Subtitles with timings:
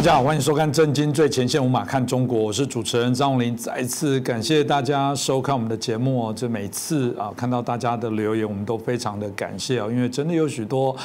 [0.00, 3.54] 大家好，欢迎收看《震惊最前线》，无马看中国，我是主持人张荣林。
[3.54, 6.32] 再一次感谢大家收看我们的节目哦。
[6.34, 10.96] 这每次啊，看到大家的留言，我们都非常的感谢哦，因为真的有许多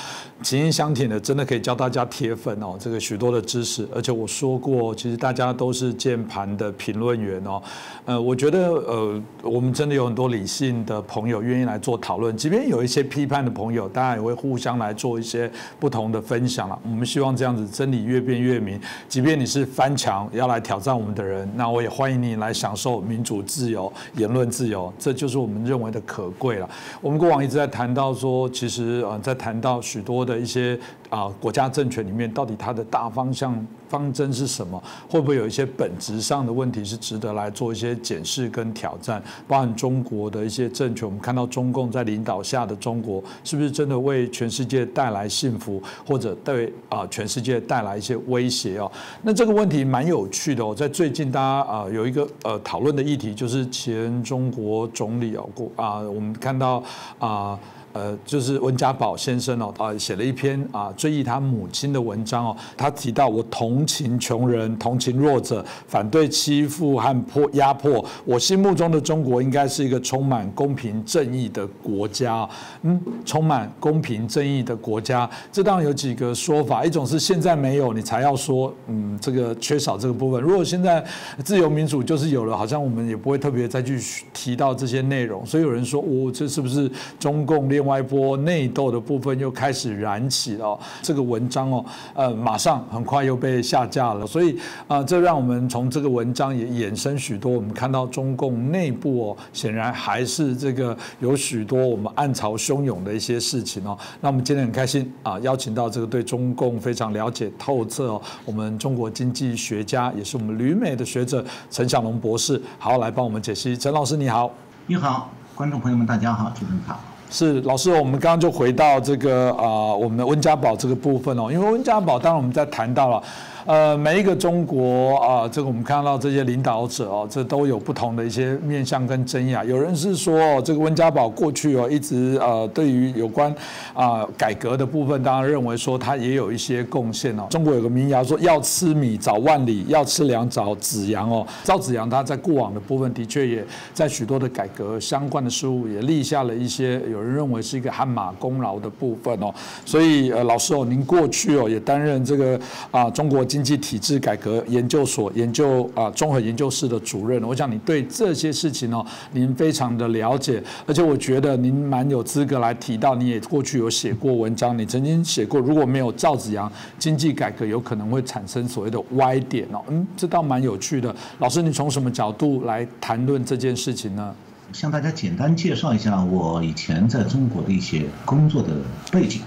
[0.42, 2.78] 情意相挺的，真的可以教大家铁粉哦。
[2.80, 7.62] 这个许多的知识，而且我说过，其实大家都是键盘的评论员哦。
[8.06, 16.80] 呃，我觉得呃，我们真的有很多理性的朋友愿意来做讨论，即便有一些批判的朋友，大家也会互相来做一些不同的分享了。
[16.84, 18.80] 我们希望这样子，真理越辩越明。
[19.08, 26.70] 即便你是翻墙要来挑战我们的人，那我也欢迎你来享受民主自由、言论自由，这就是我们认为的可贵了。
[27.02, 33.56] 我们过往一直在谈到说，其实呃，在谈到许多的一些啊国家政权里面，到底它的大方向。
[33.90, 34.82] 方针是什么？
[35.10, 39.22] 会不会有一些本质上的问题是值得来做一些检视跟挑战？
[39.48, 48.92] 包含中国的一些政权，我们看到中共在领导下的中国，是不是真的为全世界带来幸福，或者对啊全世界带来一些威胁哦？
[49.22, 56.84] 那这个问题蛮有趣的哦，在最近大家啊有一个呃讨论的议题，就是前中国总理哦过啊，我们看到
[57.20, 57.60] 啊。
[57.96, 62.58] 呃就是温家宝先生哦，啊，写了一篇啊追忆他母亲的文章哦。
[62.76, 68.04] 他提到我同情穷人，同情弱者，反对欺负和迫压迫。
[68.26, 72.48] 我心目中的中国应该是一个充满公平正义的国家。
[72.82, 76.84] 嗯，充满公平正义的国家，这当然有几个说法。
[76.84, 80.42] 一种是现在没有，你才要说，嗯，这个缺少这个部分。
[80.42, 81.02] 如果现在
[81.46, 83.98] 自由民主就是有了，好像我们也不会特别再去
[84.34, 85.46] 提到这些内容。
[85.46, 90.76] 所以有人说，哦，这是不是中共另外一波内斗的部分又开始燃起了？
[91.04, 91.86] 这个文章哦，
[92.16, 94.26] 呃，马上很快又被下架了。
[94.26, 94.58] 所以
[94.88, 103.96] 啊，这让我们从这个文章也衍生许多，我们看到中共内部哦，显然还是这个有许多我们暗潮汹涌的一些事情哦。
[104.20, 113.78] 那我们今天很开心啊，邀请到这个对中共非常了解透彻哦，我们中国经济学家也是我们旅美的学者陈小龙博士，好来帮我们解析。
[113.78, 114.52] 陈老师你好，
[114.88, 117.00] 你好，观众朋友们大家好，主持人好。
[117.30, 123.22] 是老师，我们刚刚就回到这个啊，我们的温家宝这个部分哦，因为温家宝，当然我们在谈到了。
[123.66, 129.64] 呃，每一个中国啊，这个我们看到这些领导者哦，这都有不同的一些面向跟争议啊。
[129.64, 133.52] 有人是说，这个温家宝过去哦，一直呃，对于有关
[133.96, 137.48] 啊改革的部分，当然认为说他也有一些贡献哦。
[137.50, 141.44] 中国有个民谣说，要吃米找万里，要吃粮找子阳哦。
[141.64, 143.66] 赵子阳他在过往的部分，的确也
[143.96, 149.52] 在许多的改革相关的事物，也立下了一些有人认为是一个汗马功劳的部分哦。
[149.84, 152.60] 所以呃，老师哦，您过去哦也担任这个
[152.92, 153.44] 啊中国。
[153.56, 171.16] 经济体制改革研究所研究啊综合研究室的主任，我想你对这些事情哦，您非常的了解，而且我觉得您蛮有资格来提到，你也过去有写过文章，你曾经写过，如果没有赵子阳，经济改革有可能会产生所谓的歪点哦，嗯，这倒蛮有趣的。
[171.40, 174.36] 老师，你从什么角度来谈论这件事情呢？
[174.74, 178.74] 向大家简单介绍一下我以前在中国的一些工作的
[179.14, 179.40] 背景。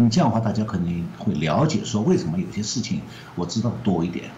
[0.00, 3.00] 你这样的话，大家肯定会了解，说为什么有些事情
[3.34, 4.30] 我知道多一点。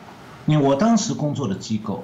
[0.46, 2.02] 因为我当时工作的机构，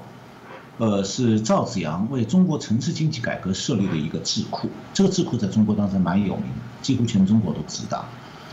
[0.76, 4.68] 呃，是赵子阳为中国城市经济改革设立的一个智库。
[4.92, 8.04] 这个智库在中国当时蛮有名的，几乎全中国都知道。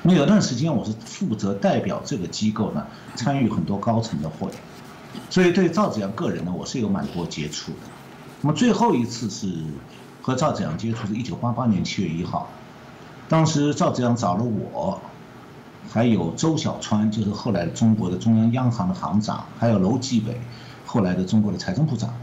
[0.04, 4.50] 那有段时间，我是负责代表这个机构呢，参与很多高层的会，
[5.30, 7.80] 所以对赵子阳个人呢，我是有蛮多接触的。
[8.40, 9.54] 那么最后一次是
[10.22, 12.50] 和赵子阳接触是一九八八年七月一号。
[13.34, 15.02] 当时赵子阳找了我，
[15.92, 20.40] 还有周小川，就是后来中国的中央央行的行长，还有楼继伟，
[20.86, 22.14] 后来的中国的财政部长。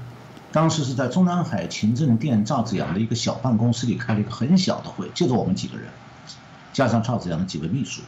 [0.52, 5.88] 当时是在中南海勤政店赵子阳的一个小办公室里开了一个很小的会，就是我们几个人，
[6.72, 8.02] 加上赵子阳的几位秘书。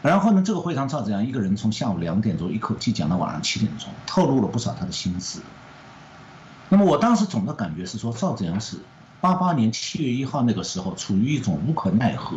[0.00, 5.42] 然后呢，这个会上赵子阳一个人从下午两点钟一口气讲到晚上七点钟，透露了不少他的心思。
[6.70, 8.78] 那么我当时总的感觉是说，赵子阳是。
[9.20, 12.36] 八八年七月一号那个时候，处于一种无可奈何，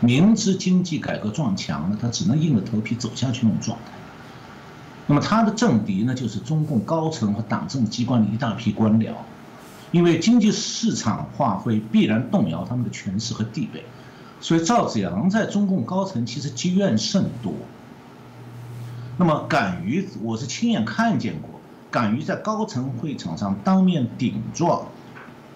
[0.00, 3.92] 明知经济改革撞墙了，他只能硬着头皮走下去那种状态。
[5.06, 9.12] 那么他的政敌呢，就是中共高层和党政机关的一大批官僚，
[9.92, 13.84] 因为经济市场化会必然动摇他们的权势和地位，
[14.40, 17.52] 所以赵子阳在中共高层其实积怨甚多。
[19.16, 24.86] 那么敢于，我是亲眼看见过，敢于在高层会场上当面顶撞。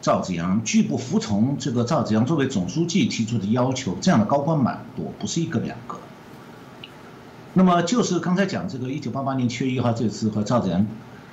[0.00, 5.99] 赵子阳拒不服从这个赵子阳作为总书记提出的要求，这样的高官蛮多，不是一个两个。
[7.52, 10.87] 那么就是刚才讲这个，一九八八年七月一号这次和赵子阳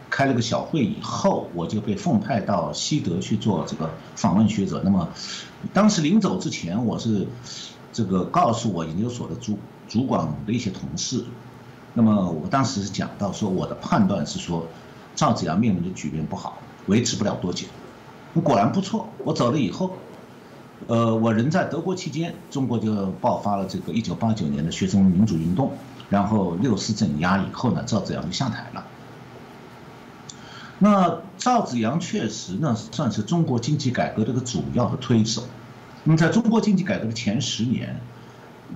[0.09, 4.81] 开了个小会以后，我就被奉派到西德去做这个访问学者。
[4.83, 5.07] 那么
[5.73, 7.27] 当时临走之前，我是
[7.93, 11.23] 这个告诉我研究所的主主管的一些同事，
[11.93, 14.65] 那么我当时讲到说，我的判断是说，
[15.15, 17.67] 赵子阳面临的局面不好，维持不了多久。
[18.41, 19.93] 果然不错，我走了以后，
[20.87, 25.71] 呃，我人在德国期间，中国就爆发了这个一九八九年的学生民主运动，
[26.09, 28.85] 然后六四镇压以后呢，赵子阳就下台了。
[30.79, 35.43] 那赵子阳确实呢，算是中国经济改革的个主要的推手。
[36.03, 37.99] 那么在中国经济改革的前十年，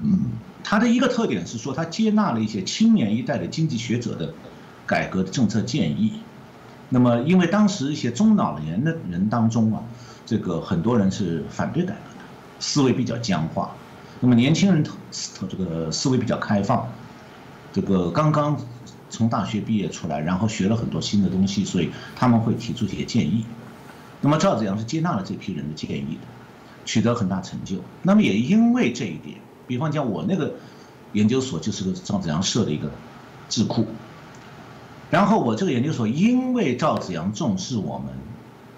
[0.02, 0.31] 嗯，
[0.64, 4.34] 他的一个特点是说，他接纳了一些青年一代的经济学者的
[4.88, 6.22] 改革的政策建议。
[6.94, 9.82] 那么，因为当时一些中老年的人当中啊，
[10.26, 12.26] 这个很多人是反对改革的，
[12.60, 13.72] 思维比较僵化。
[14.20, 14.84] 那么年轻人
[15.50, 16.88] 这个思维比较开放，
[17.74, 18.60] 这个刚刚。
[19.14, 23.46] 从大学毕业出来，然后学了很多新的东西，所以他们会提出一些建议。
[24.22, 26.28] 那么赵子阳是接纳了这批人的建议的，
[26.86, 27.76] 取得很大成就。
[28.04, 29.36] 那么也因为这一点，
[29.68, 30.54] 比方讲我那个
[31.12, 32.90] 研究所就是个赵子阳设的一个
[33.50, 33.86] 智库。
[35.12, 38.08] 然后我这个研究所因为赵子阳重视我们，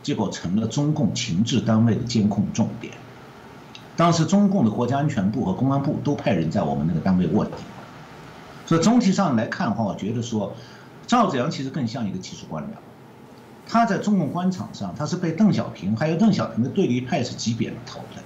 [0.01, 2.94] 结果成了中共情治单位的监控重点。
[3.95, 7.51] 当时中共的国家安全部和公安部都派人在我们那个单位卧底。
[8.65, 10.56] 所以总体上来看的话，我觉得说，
[11.06, 12.68] 赵子阳其实更像一个技术官僚。
[13.68, 18.24] 他在中共官场上，他是被邓小平还有邓小平的对立派是挤扁了头的。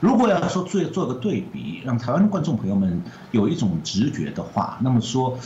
[0.00, 3.02] 如果要说做做个对比，让台湾的观众朋友们
[3.32, 5.36] 有一种直觉的话，那么说，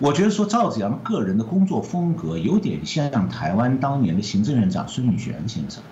[0.00, 5.82] 我觉得说赵子阳个人的工作风格有点像台湾当年的行政院长孙运璇先生。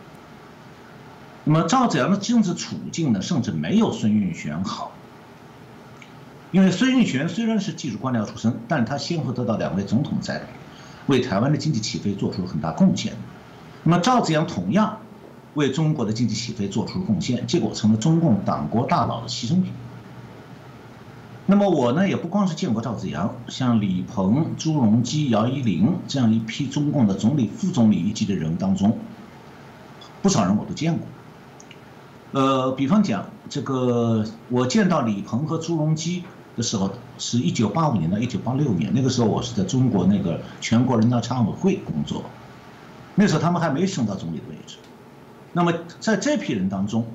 [1.44, 4.92] 那么赵子阳的政治处境呢，甚至没有孙运璇好。
[6.52, 13.12] 因为孙运璇虽然是技术官僚出身，但他先后得到两位总统在位，为台湾的经济起飞做出了很大贡献。
[13.84, 15.00] 那么赵子阳同样
[15.52, 19.70] 为中国的经济起飞做出了贡献，结果成了中共党国大佬的牺牲品。
[21.50, 28.98] 那么我呢，也不光是见过赵紫阳，像李鹏、朱镕基、姚依林这样一批中共的总理、副总理一级的人当中，
[30.20, 31.06] 不少人我都见过。
[32.32, 36.22] 呃，比方讲这个，我见到李鹏和朱镕基。
[36.54, 42.24] 的时候是一九八五年到一九八六年，那个时候我是在中国那个全国人大常委会工作，
[43.14, 44.76] 那时候他们还没升到总理的位置。
[45.52, 47.06] 那么在这批人当中，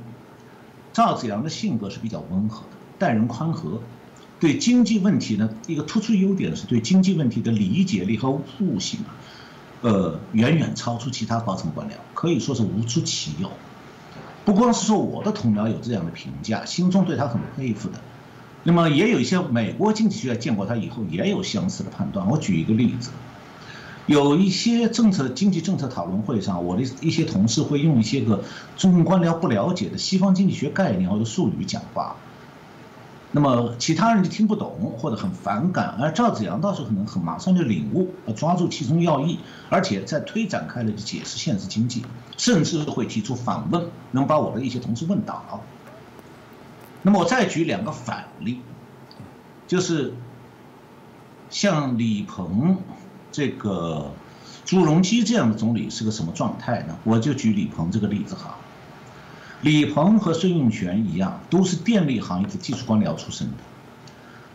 [0.93, 3.81] 赵子阳的性格是比较温和的，待人宽和，
[4.43, 9.15] 对经济问题呢一个突出优点是对经济问题的理解力和悟性啊，
[9.79, 13.49] 呃远远超出其他高层官僚，可以说是无出其右。
[14.43, 18.01] 不光是说我的同僚有这样的评价，心中对他很佩服的。
[18.63, 22.27] 那么也有一些美国经济学家见过他以后也有相似的判断。
[22.29, 23.11] 我举一个例子，
[24.07, 28.43] 有一些政策经济政策讨论会上，我的一些同事会用一些个
[28.75, 32.17] 中共官僚不了解的西方经济学概念或者术语讲话，
[33.35, 39.39] 那么其他人就听不懂或者很反感，而赵子阳倒是可能很马上就领悟，抓住其中要义，
[39.69, 42.05] 而且在推展开了就解释现实经济，
[42.37, 45.61] 甚至会提出反问，能把我的一些同事问倒。
[47.01, 48.61] 那么我再举两个反例，
[49.67, 50.13] 就是
[51.49, 52.77] 像李鹏、
[53.31, 54.11] 这个
[54.63, 56.95] 朱镕基这样的总理是个什么状态呢？
[57.03, 58.59] 我就举李鹏这个例子哈。
[59.63, 63.53] 李鹏和孙运璇一样，都是电力行业的技术官僚出身的。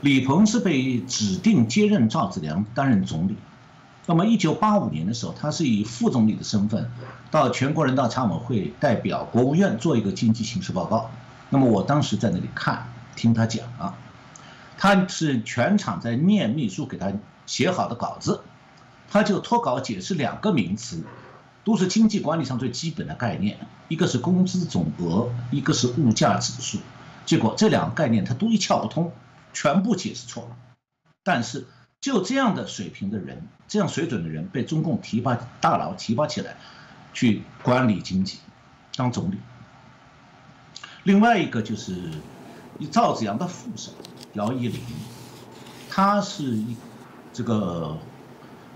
[0.03, 3.35] 李鹏是被指定接任赵子阳担任总理。
[4.05, 6.91] 那么一九八五年的时候，他是以副总理的身份
[7.31, 11.11] 到全国人大常委会代表国务院做一个经济形势报告。
[11.49, 12.87] 那么我当时在那里看，
[13.17, 13.95] 听他讲啊，
[14.77, 17.11] 他是全场在念秘书给他
[17.47, 18.43] 写好的稿子，
[19.11, 21.03] 他就脱稿解释两个名词，
[21.69, 23.59] 都是经济管理上最基本的概念，
[23.89, 26.79] 一个是工资总额，一个是物价指数。
[27.27, 29.13] 结果这两个概念他都一窍不通，
[29.53, 30.57] 全部解释错了。
[31.23, 31.67] 但是
[32.01, 36.57] 就这样的水平的人，这样水准的人被中共提拔大佬提拔起来，
[37.13, 38.39] 去管理经济，
[38.97, 39.37] 当总理。
[41.03, 42.13] 另外一个就是
[42.91, 43.93] 赵子阳的副手
[44.33, 44.81] 姚依林，
[45.91, 46.75] 他是一
[47.35, 47.99] 这个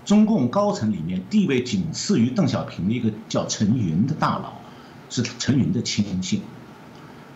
[0.05, 4.53] 中共高层里面地位仅次于邓小平的一个叫陈云的大佬，
[5.09, 6.41] 是陈云的亲信，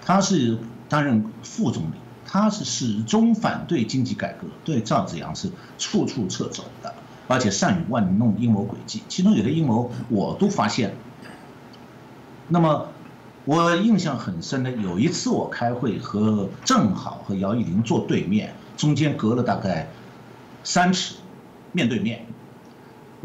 [0.06, 0.58] 他是
[0.90, 1.96] 担任副总理，
[2.26, 6.94] 他是始终反对经济改革，对赵紫阳是处处掣肘的，
[7.28, 10.96] 而且善于玩弄阴谋诡计，其中有的阴谋我都发现。
[12.48, 12.88] 那么。
[13.50, 19.88] 我印象很深的，有一次我开会和正好和姚依林坐对面，中间隔了大概
[20.66, 21.16] 三尺，
[21.72, 22.26] 面对面。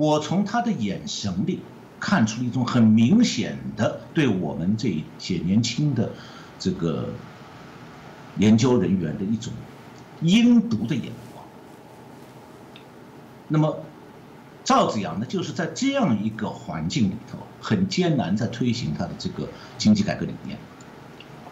[0.03, 1.61] 我从他的眼神里
[2.01, 6.11] 看出一种很明显的对我们这一些年轻的
[6.59, 7.11] 这个
[8.37, 9.53] 研究人员的一种
[10.21, 11.45] 阴毒的眼光。
[13.47, 13.79] 那么，
[14.65, 20.59] 赵子阳呢，就是在这样一个环境里头，很艰难在推行他的这个经济改革理念。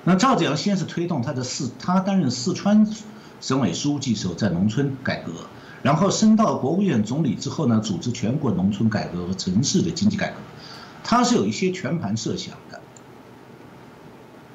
[0.02, 2.85] 那赵子阳先是推动他的四，他担任四川
[3.40, 5.33] 省委书记时候在农村改革，
[5.83, 10.37] 然后升到国务院总理之后呢，组织全国农村改革和城市的经济改革，
[11.03, 12.81] 他是有一些全盘设想的。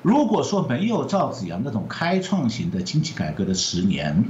[0.03, 4.23] 如果说没有赵子阳那种开创型的经济改革的十年，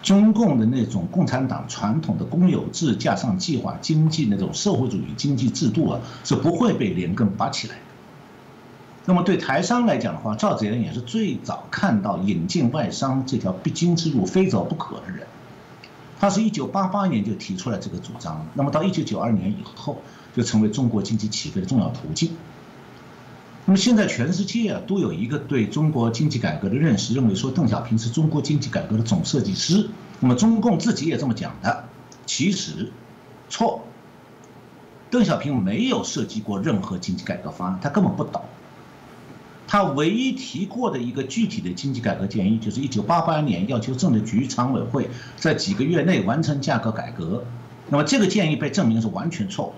[0.00, 7.74] 中共的那种共产党传统的公有制加上计划经济那种社会主义经济制度啊，是不会被连根拔起来。
[9.04, 15.26] 那么对台商来讲的话，赵子阳也是最早看到引进外商这条必经之路非走不可的人。
[16.18, 20.00] 他是一九八八年就提出来这个主张，那么到一九九二年以后，
[20.34, 22.30] 就成为中国经济起飞的重要途径。
[23.64, 29.90] 那么现在全世界啊都有一个对中国经济改革的认识，认为说邓小平是中国经济改革的总设计师。
[30.20, 31.84] 那么中共自己也这么讲的，
[32.24, 32.92] 其实
[33.48, 33.82] 错。
[35.08, 38.42] 邓小平没有设计过任何经济改革方案，他根本不懂。
[39.66, 47.44] 他唯一提过的一个具体的经济改革建议，就是一九八八年要求政治局常委会在几个月内完成价格改革。
[47.88, 49.76] 那么这个建议被证明是完全错误的，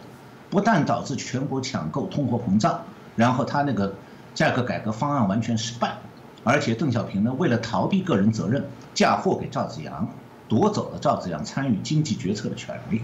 [0.51, 2.83] 不但导致全国抢购、通货膨胀。
[3.17, 3.95] 然后他那个
[4.35, 5.99] 价格改革方案完全失败，
[6.45, 8.65] 而且邓小平呢为了逃避个人责任，
[8.95, 10.09] 嫁祸给赵子阳，
[10.47, 13.03] 夺走了赵子阳参与经济决策的权利。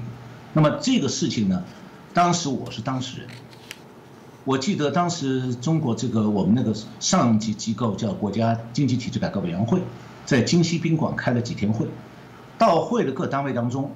[0.52, 1.64] 那么这个事情呢，
[2.12, 3.28] 当时我是当事人，
[4.44, 9.80] 我记得当时中国这个我们那个上级机构叫国家经济体制改革委员会，
[10.26, 11.86] 在京西宾馆开了几天会，
[12.58, 13.90] 到会的各单位当中，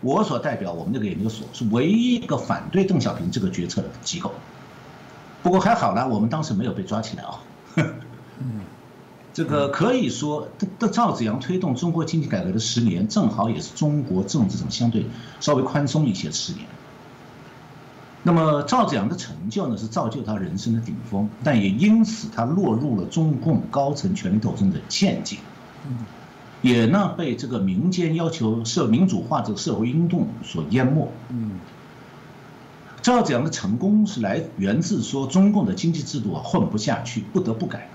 [0.00, 4.32] 我所代表我们那个研究所是唯一一个反对邓小平这个决策的机构。
[5.44, 7.40] 不过还好啦，我们当时没有被抓起来啊。
[9.32, 10.48] 这个可以说，
[10.80, 15.06] 的赵子阳推动中国经济改革的十年，正好也是中国政治上相对
[15.38, 16.66] 稍微宽松一些十年。
[18.28, 25.38] 那么赵子阳的成就呢，是造就他人生的顶峰，但也因此他落入了中共高层权力斗争的陷阱，
[26.60, 31.10] 也呢被这个民间要求社民主化这个社会运动所淹没。
[31.30, 31.52] 嗯。
[33.00, 37.86] 赵子阳的成功是来源自说中共的经济制度啊混不下去，不得不改革。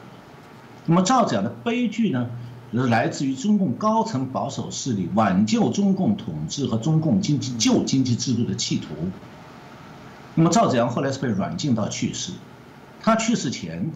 [0.88, 2.28] 那么赵子阳的悲剧呢，
[2.72, 8.88] 是来自于中共高层保守势力挽救中共统治和中共经济旧经济制度的企图。
[10.36, 12.34] 那么赵子阳后来是被软禁到去世。
[13.02, 13.92] 他去世前，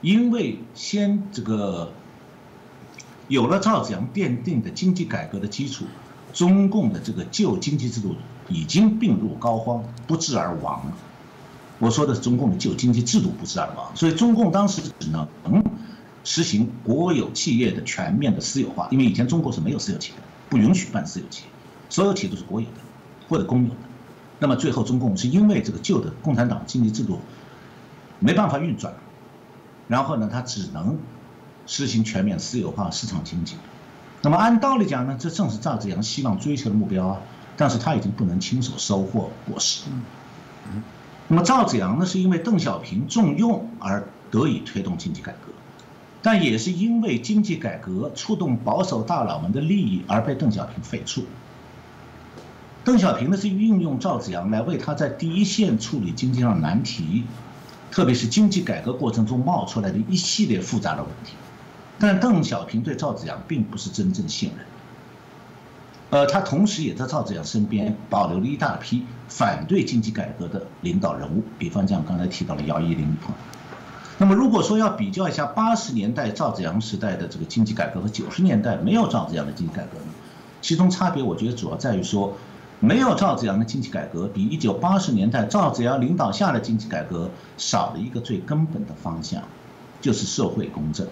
[0.00, 1.92] 因为先这个
[3.28, 5.84] 有了赵子阳奠定的经济改革的基础，
[6.32, 8.14] 中共的这个旧经济制度。
[8.48, 10.80] 已经病入膏肓，不治而亡。
[11.80, 15.26] 我说的是中共的旧经济制度不治而亡，所以中共当时只能
[16.22, 21.50] 实行国有企业的全面的私有化，因为以前中国是没有私有企业的，不允许办私有企业，
[21.88, 22.74] 所有企业都是国有的
[23.28, 23.76] 或者公有的。
[24.38, 27.20] 那么最后中共是因为这个旧的共产党经济制度
[28.18, 28.94] 没办法运转，
[29.88, 30.98] 然后呢，他只能
[31.66, 33.56] 实行全面私有化市场经济。
[34.22, 37.20] 那么按道理讲呢，这正是赵紫阳希望追求的目标啊。
[37.58, 39.84] 但是他已经不能亲手收获果实。
[41.26, 45.52] 那么赵紫阳呢，是因为邓小平重用而得以推动经济改革，
[46.20, 51.22] 但也是因为经济改革触动保守大佬们的利益而被邓小平废黜。
[52.86, 57.24] 邓小平呢是运用赵紫阳来为他在第一线处理经济上难题，
[57.90, 61.32] 特别是经济改革过程中冒出来的一系列复杂的问题，
[61.98, 64.64] 但邓小平对赵紫阳并不是真正信任。
[66.10, 73.16] 呃，他同时也在赵紫阳身边保留了一大批反对经济改革的领导人物，比方像刚才提到的姚依林。
[74.18, 80.12] 那么，如果说要比较一下八十年代赵紫阳时代的这个经济改革和九十年代没有赵紫阳的经济改革呢？
[80.62, 82.36] 其中差别，我觉得主要在于说，
[82.80, 89.42] 没有赵子阳的经济改革比一九八十年代赵子阳领导下的经济改革少了一个最根本的方向，
[90.02, 91.06] 就是社会公正。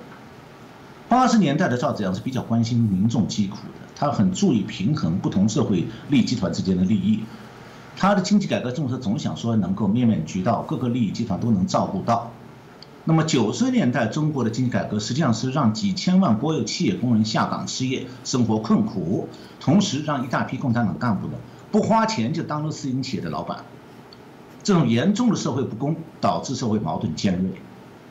[1.08, 3.88] 八十年代的赵子阳是比较关心民众疾苦的。
[3.96, 7.20] 他很注意平衡不同社会利益集团之间的利益，
[7.96, 12.30] 他的经济改革政策总想说能够面面俱到，各个利益集团都能照顾到。
[13.04, 19.28] 那么九十年代中国的经济改革实际上是让几千万国有企业工人下岗失业，生活困苦，
[19.60, 21.34] 同时让一大批共产党干部呢
[21.74, 23.64] 不花钱就当了私营企业的老板。
[24.62, 27.50] 这种严重的社会不公导致社会矛盾尖锐，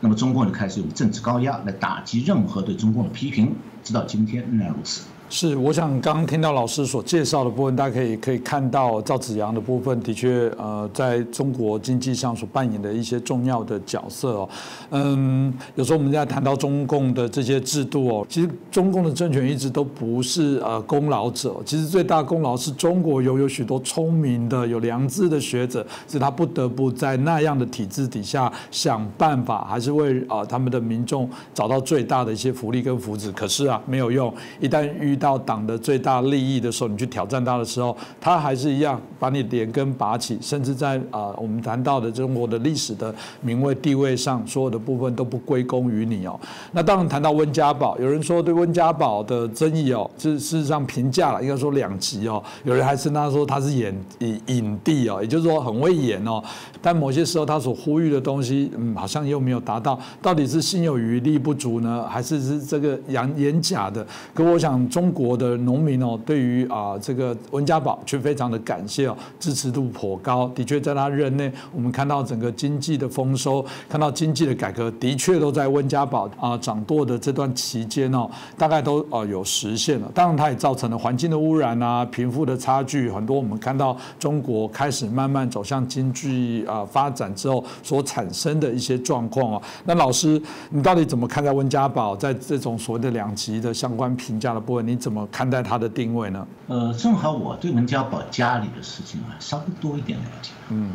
[0.01, 5.03] 那么中共就开始用政治高压来打击任何对中共的批评，直到今天仍然如此。
[5.36, 14.50] 是，我想刚刚听到老师所介绍的部分，大家可以可以看到赵子阳的部分，的确，呃，在中国经济上所扮演的一些重要的角色哦。
[14.92, 33.32] 嗯，有时候我们在谈到中共的这些制度哦，其实中共的政权一直都不是呃功劳者，其实最大功劳是中国有有许多聪明的、有良知的学者，是他不得不在那样的体制底下想办法，还是为啊他们的民众找到最大的一些福利跟福祉。
[33.32, 46.38] 可是啊，没有用，一旦遇到党的最大利益的时候，你去挑战他的时候，他还是一样把你连根拔起，甚至在啊我们谈到的中国的历史的名位地位上，所有的部分都不归功于你哦。
[46.74, 52.44] 那当然谈到温家宝，有人说对温家宝的争议哦，是事实上评价了，应该说两极哦。
[52.65, 56.44] 有人还称他说他是演影影帝哦，也就是说很会演哦。
[56.82, 59.98] 但某些时候他所呼吁的东西，嗯，好像又没有达到。
[60.22, 64.06] 到底是心有余力不足呢，还是是这个演演假的？
[64.34, 65.12] 可我想中。
[65.13, 70.48] 国的农民哦，对于啊这个温家宝却非常的感谢哦，支持度颇高。
[70.50, 80.10] 的确，在他任内，我们看到整个经济的丰收，看到经济的改革，的确都在温家宝啊掌舵的这段期间哦，大概都啊有实现了。
[80.13, 89.62] 当然，它也造成了环境的污染啊，贫富的差距，很多我们看到中国开始慢慢走向经济啊发展之后所产生的一些状况哦。
[89.86, 94.88] 那老师，你到底怎么看待温家宝在这种所谓的两极的相关评价的部分？
[94.88, 96.48] 你你怎么看待他的定位呢？
[96.68, 100.92] 呃，正好我对文家宝家里的事情啊稍微多一点了解，嗯，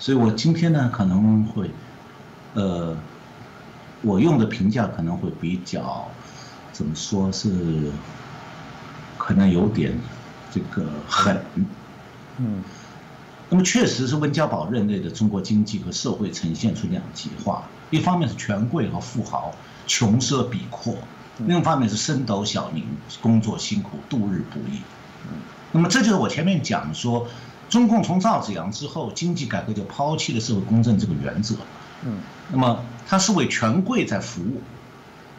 [0.00, 1.70] 所以我今天呢可能会，
[2.54, 2.96] 呃，
[4.02, 6.08] 我用的评价可能会比较，
[6.72, 7.92] 怎么说是，
[9.16, 9.96] 可能有点
[10.50, 11.40] 这个狠，
[12.38, 12.60] 嗯，
[13.48, 19.54] 那么确实是温家宝任内的中国经济和社会呈现出两极化，一方面是权贵和富豪
[19.86, 20.96] 穷奢比阔。
[21.38, 22.84] 另一方面是升斗小民
[23.20, 24.80] 工作辛苦度日不易，
[25.72, 27.28] 那么这就是我前面讲说，
[27.68, 31.56] 中共从赵紫阳之后经济改革就抛弃了社会公正这个原则，
[32.04, 34.62] 嗯，那么它是为权贵在服务，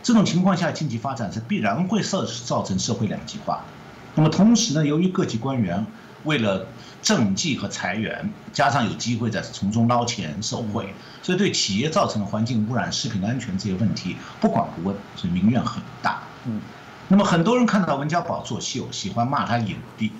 [0.03, 3.65] 这种情况下经济发展是必然会造造成社会两极化，
[4.13, 5.85] 那么同时呢，由于各级官员
[6.25, 6.67] 为了
[7.01, 16.23] 政绩和裁员，加上有机会在从中捞钱受贿，所以对企业造成的环境污染、食品安全这些问题不管不问，所以民怨很大。
[16.45, 16.59] 嗯，
[17.07, 20.11] 那么很多人看到温家宝作秀，喜欢骂他影帝。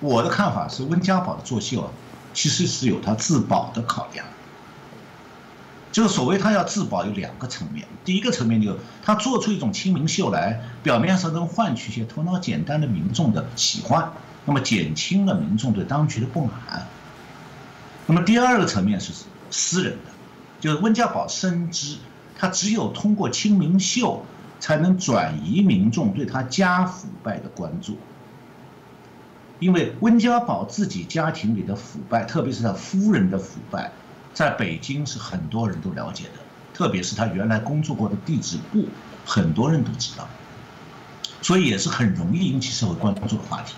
[0.00, 1.90] 我的看法是，温家宝的作秀啊，
[2.34, 4.26] 其实是有他自保的考量。
[5.92, 14.10] 就是所谓他要自保有两个层面，第一个层面就是他做出一种亲民秀来，表面上能换取一些头脑简单的民众的喜欢。
[14.44, 16.88] 那么减轻了民众对当局的不满。
[18.06, 19.12] 那么第二个层面是
[19.50, 20.10] 私人的，
[20.58, 21.98] 就是温家宝深知，
[22.36, 24.24] 他只有通过清明秀，
[24.58, 27.98] 才能转移民众对他家腐败的关注。
[29.60, 33.92] 因为温家宝自己家庭里的腐败，特别是他夫人的腐败，
[34.34, 36.40] 在北京是很多人都了解的，
[36.72, 38.86] 特别是他原来工作过的地质部，
[39.26, 40.28] 很多人都知道，
[41.42, 43.74] 所以也是很容易引起社会关注的话题。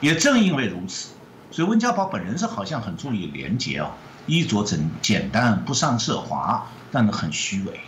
[0.00, 1.10] 也正因为如此，
[1.50, 3.90] 所以温家宝本人是好像很注意廉洁啊，
[4.26, 7.80] 衣着整简单，不上奢华，但是很虚伪。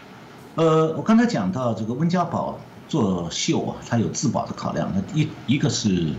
[0.55, 4.93] 呃，我刚才讲到这个温家宝做秀啊，他有自保的考量。
[4.93, 6.13] 他一一个是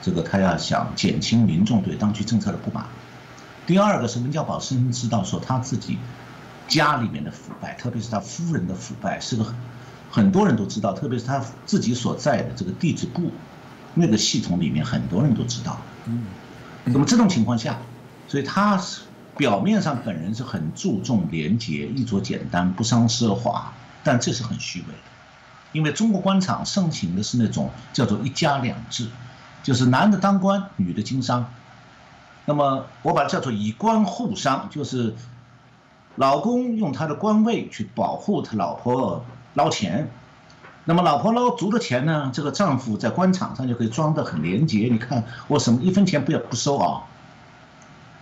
[0.00, 2.86] 这个他要想减轻民众对当局政策的不满，
[3.66, 5.98] 第二个是温家宝深知道说他自己
[6.68, 9.44] 家里面的腐败，特别是他夫人的腐败，是个
[10.10, 13.32] 很多人都知道，特别是他自己所在的这个地质部。
[13.98, 16.26] 那个系统里面很多人都知道，嗯，
[16.84, 17.78] 那么这种情况下，
[18.28, 19.00] 所以他是
[19.38, 23.72] 表面上本人是很注重廉洁、衣着简单、不伤奢华，
[24.04, 24.98] 但这是很虚伪的，
[25.72, 29.08] 因为中国官场盛行的是那种叫做一家两制，
[29.62, 31.50] 就是男的当官，女的经商，
[32.46, 35.14] 那么我把它叫做以官护商，就是
[36.14, 40.10] 老公用他的官位去保护他老婆捞钱。
[40.84, 44.88] 那么老婆捞足了钱呢，这个丈夫在官场上就可以装得很廉洁。
[44.90, 47.02] 你看我什么一分钱不要不收啊。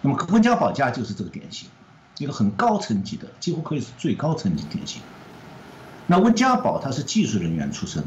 [0.01, 1.69] 那么温家宝家就是这个典型，
[2.17, 5.03] 一个很高层级的，几乎可以是最高层级典型。
[6.07, 8.03] 那温家宝他是技术人员出身，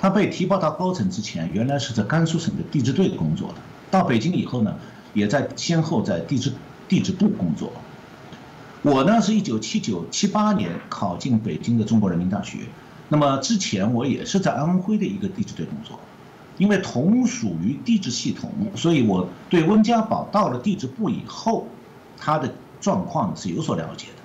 [0.00, 3.54] 他被提拔到高层之前，原来是在甘肃省的地质队工作的。
[3.90, 4.74] 到北京以后呢，
[5.16, 6.52] 也在先后在地质
[6.86, 7.72] 地质部工作。
[8.82, 12.58] 我呢是一九七九七八年考进北京的中国人民大学。
[13.08, 15.98] 那么之前我也是在安徽的一个地质队工作，
[16.58, 21.66] 因为同属于地质系统，所以我对温家宝到了地质部以后，
[22.18, 24.22] 他的状况是有所了解的。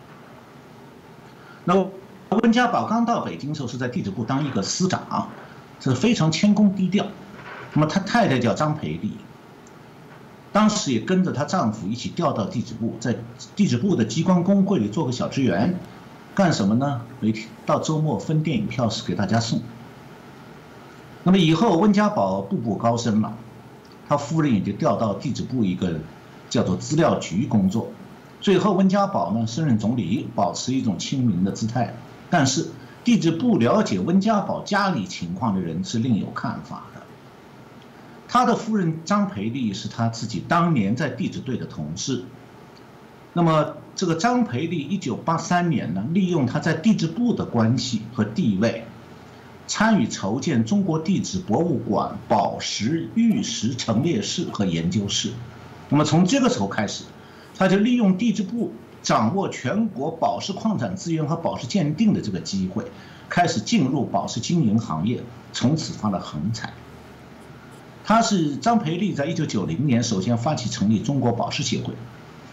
[1.63, 5.29] 那温家宝刚到北京的时候是在地质部当一个司长，
[5.79, 7.05] 是非常谦恭低调。
[7.73, 9.13] 那么他太太叫张培丽，
[10.53, 13.15] 当时也跟着她丈夫一起调到地质部，在
[13.55, 15.75] 地质部的机关工会里做个小职员，
[16.35, 17.01] 干什么呢？
[17.19, 19.61] 每天到周末分电影票是给大家送。
[21.23, 23.33] 那么以后温家宝步步高升了，
[24.09, 25.99] 他夫人也就调到地质部一个
[26.49, 27.89] 叫做资料局工作。
[28.41, 31.93] 最后温家宝呢升任总理，保持一种亲民的姿态。
[32.29, 32.69] 但是
[33.03, 37.00] 地质部了解温家宝家里情况的人是另有看法的。
[38.33, 42.23] 他的夫人张培丽是他自己当年在地质队的同事。
[43.33, 48.85] 那么这个张培丽一九八三年呢，利用他在地质部的关系和地位。
[49.67, 55.31] 参与筹建中国地质博物馆宝石玉石陈列室和研究室，
[55.89, 57.03] 那么从这个时候开始，
[57.57, 62.85] 他就利用地质部掌握全国宝石矿产资源和宝石鉴定的这个机会，
[63.27, 66.71] 开始进入宝石经营行业，从此发了横财。
[68.11, 71.93] 他是张培丽在一九九零年首先发起成立中国宝石协会，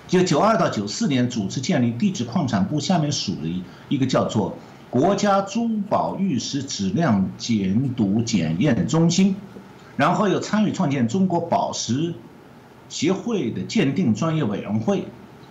[0.07, 4.57] 就九二到九四年主持建立地质矿产部下面属的一一个叫做。
[4.89, 9.35] 国家珠宝玉石质量检督检验中心，
[9.97, 12.15] 然后又参与创建中国宝石
[12.89, 15.07] 协会的鉴定专业委员会，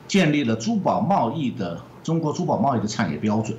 [0.08, 3.58] 建立了珠宝贸易的中国珠宝贸易的产业标准。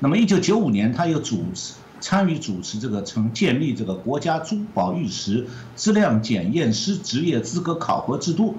[0.00, 8.56] 那么，一九九五年，他又主持参与主持这个成建立这个国家珠宝玉石质量检验师职业资格考核制度，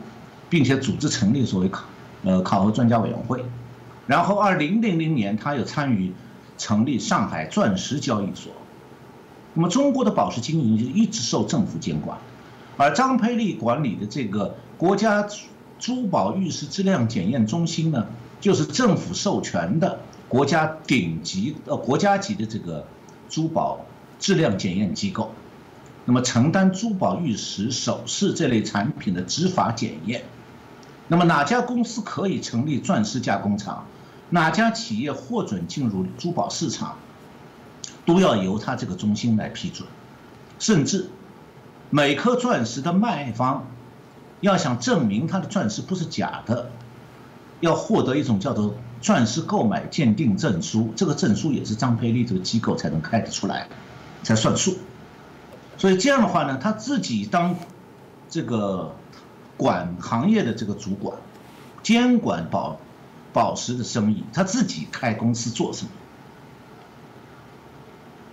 [0.50, 1.86] 并且组织成立所谓考
[2.24, 3.44] 呃考核专家委员会。
[4.08, 6.14] 然后，二零零零年，他又参与。
[6.58, 8.52] 成立上海钻石交易所，
[9.54, 12.18] 那么中国的宝石经营就一直受政府监管，
[12.76, 15.26] 而张培丽管理的这个国家
[15.80, 18.08] 珠宝玉石质量检验中心呢，
[18.42, 22.86] 就是政府授权的国家顶级呃国家级的这个
[23.30, 23.86] 珠宝
[24.20, 25.32] 质量检验机构，
[26.06, 30.26] 那么承担珠宝玉石首饰这类产品的执法检验，
[31.08, 33.86] 那么哪家公司可以成立钻石加工厂？
[34.32, 36.98] 哪家企业获准进入珠宝市场，
[38.06, 39.88] 都要由他这个中心来批准，
[40.60, 41.10] 甚至
[41.90, 43.68] 每颗钻石的卖方
[44.42, 46.70] 要想证明他的钻石不是假的，
[47.60, 53.68] 要获得一种叫做钻石购买鉴定证书，这个证书也是张培丽这个机构才能开得出来，
[54.24, 54.78] 才算数。
[55.78, 57.56] 所以这样的话呢，他自己当
[58.30, 58.96] 这个
[59.58, 61.18] 管行业的这个主管，
[61.84, 62.80] 监管宝。
[63.32, 65.92] 宝石的生意，他自己开公司做什么？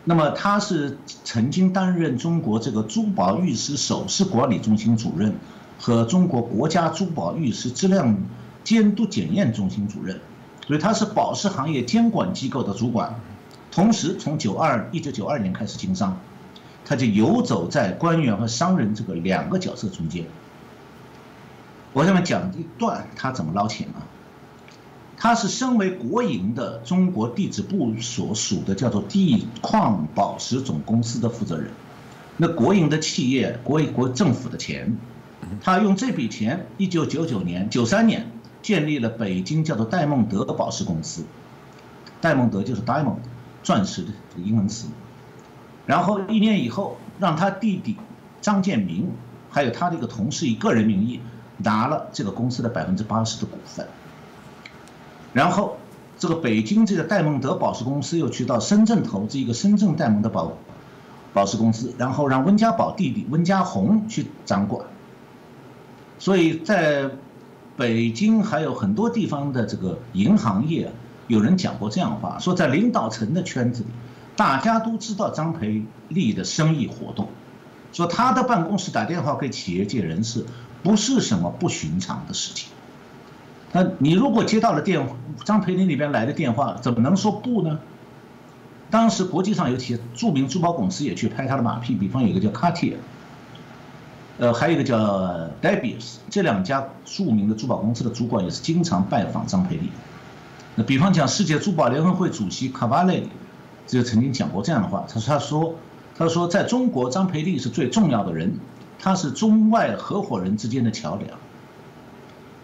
[0.05, 5.35] 那么他是曾经担任中国这个珠宝玉石首饰管理中心主任
[5.79, 8.17] 和中国国家珠宝玉石质量
[8.65, 10.19] 监督检验中心主任，
[10.67, 13.15] 所以他是宝石行业监管机构的主管。
[13.71, 16.19] 同时，从九二一九九二年开始经商，
[16.85, 20.25] 他就游走在官员和商人这个两个角色中间。
[21.93, 24.05] 我下面讲一段他怎么捞钱啊？
[25.19, 31.71] 他是身为国营的中国地质部所属的叫做地矿宝石总公司的负责人，
[32.37, 34.97] 那国营的企业，国国政府的钱，
[35.63, 38.31] 他用这笔钱，一九九九年、九三年
[38.67, 41.25] 建立了北京叫做戴梦德宝石公司，
[42.21, 43.19] 戴梦德就是 diamond，
[43.63, 44.89] 钻石的这个英文词，
[45.87, 47.97] 然后一年以后，让他弟弟
[48.41, 49.13] 张建明，
[49.51, 51.21] 还有他的一个同事以个人名义
[51.59, 53.87] 拿了这个公司的百分之八十的股份。
[55.33, 55.77] 然后，
[56.19, 60.55] 这个北京这个戴梦德宝石公司又去到深圳投资一个深圳戴蒙德宝
[61.33, 64.85] 宝石公司，然后让温家宝弟弟温家宏去掌管。
[66.19, 67.11] 所以在
[67.77, 70.93] 北京还有很多地方的这个银行业，
[71.27, 73.89] 有人讲过这样话，说在领导层的圈子里，
[74.35, 77.29] 大家都知道张培丽的生意活动，
[77.93, 80.47] 说他的办公室打电话给企业界人士，
[80.83, 82.71] 不是什么不寻常的事情。
[83.73, 85.07] 那你如果接到了电
[85.45, 87.79] 张培林里边来的电话，怎么能说不呢？
[88.89, 92.95] 当时国际上有些著名珠宝公司也去拍他的马屁，比方有个叫 Cartier，
[94.39, 94.99] 呃，还有一个叫
[95.63, 99.91] Debius，这两家著名的珠宝公司的主管也是经常拜访张培丽。
[100.75, 103.27] 那比方讲，世界珠宝联合会主席卡瓦雷
[103.87, 105.75] 就曾经讲过这样的话，他说：“他说，
[106.19, 108.59] 他说，在中国，张培丽是最重要的人，
[108.99, 111.39] 他是中外合伙人之间的桥梁。”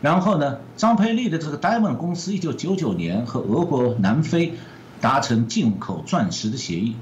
[0.03, 4.55] 然后呢，张培丽的这个 Diamond 公司，一九九九年和俄国、南非
[5.01, 6.97] 达成进口钻石的协议，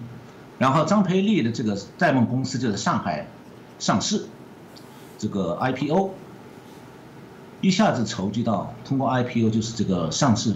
[0.59, 3.27] 然后张培丽的这个戴梦公司就在上海
[3.79, 4.27] 上市，
[5.21, 6.13] 这个 IPO
[7.61, 10.55] 一下子筹集到，通过 IPO 就是这个上市，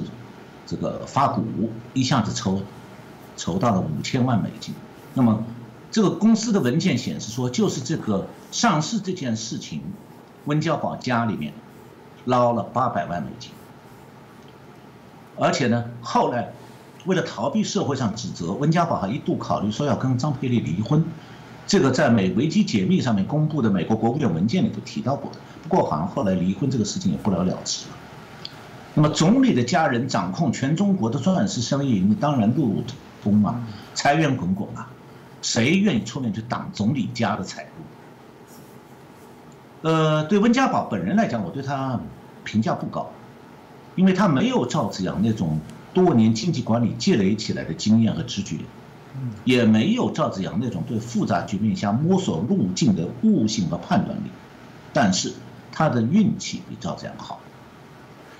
[0.67, 1.45] 这个发股
[1.93, 2.63] 一下子筹
[3.37, 4.75] 筹到了五千万美金，
[5.13, 5.45] 那么
[5.91, 9.83] 这个公司的文件显示说，就是这个上市这件事情，
[10.47, 11.53] 温家宝家里面
[12.25, 13.51] 捞了八百万美金，
[15.37, 16.55] 而且呢，后来
[17.05, 21.05] 为了逃避社会上指责，温家宝还一度考虑说要跟张培丽离婚，
[21.67, 25.39] 这个在美维基解密上面公布的美国国务院文件里头提到过的。
[25.63, 27.97] 不过好像后来离婚这个事情也不了了之了。
[28.95, 32.85] 那么总理的家人掌控全中国的钻石生意，你当然路路
[33.23, 34.89] 通嘛，财源滚滚啊，
[35.43, 37.69] 谁愿意出面去挡总理家的财路？
[39.91, 41.99] 呃，对温家宝本人来讲，我对他
[42.45, 43.11] 评价不高，
[43.97, 45.59] 因为他没有赵子阳那种
[45.93, 48.59] 多年经济管理积累起来的经验和直觉，
[49.45, 54.31] 也没有赵子阳那种对复杂局面下摸索路径的悟性和判断力，
[54.93, 55.33] 但是
[55.73, 57.41] 他的运气比赵子阳好。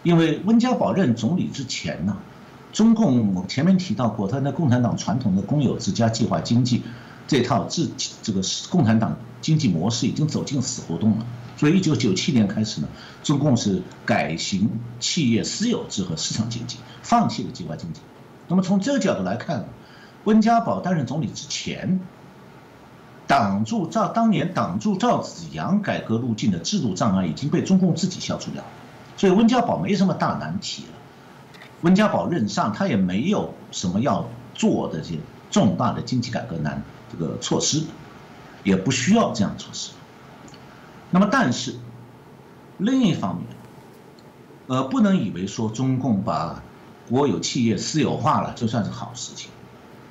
[0.03, 2.19] 因为温家宝任总理之前呢，
[2.73, 6.83] 中共我前面提到过，他那共产党传统的公有制加计划经济
[7.27, 7.89] 这套制
[8.23, 11.27] 这个共产党经济模式已经走进死胡同了。
[11.57, 12.89] 所以，一九九七年开始呢，
[13.23, 18.01] 中共是改行企业私有制和市场经济，放弃了计划经济。
[18.49, 19.65] 那么从这个角度来看，
[20.25, 22.01] 温家宝担任总理之前，
[23.27, 28.69] 挡住赵当年挡住赵子阳改革路径的制度障碍已经被中共自己消除掉了。
[29.17, 30.93] 所以温家宝没什么大难题了，
[31.83, 35.19] 温家宝任上，他也没有什么要做的这些
[35.51, 36.83] 重大的经济改革难
[37.13, 37.85] 这个措施，
[38.63, 39.93] 也不需要这样措施。
[41.11, 41.77] 那么，但是
[42.79, 43.47] 另一方面，
[44.67, 46.63] 呃，不能以为说中共把
[47.09, 49.51] 国有企业私有化了就算是好事情。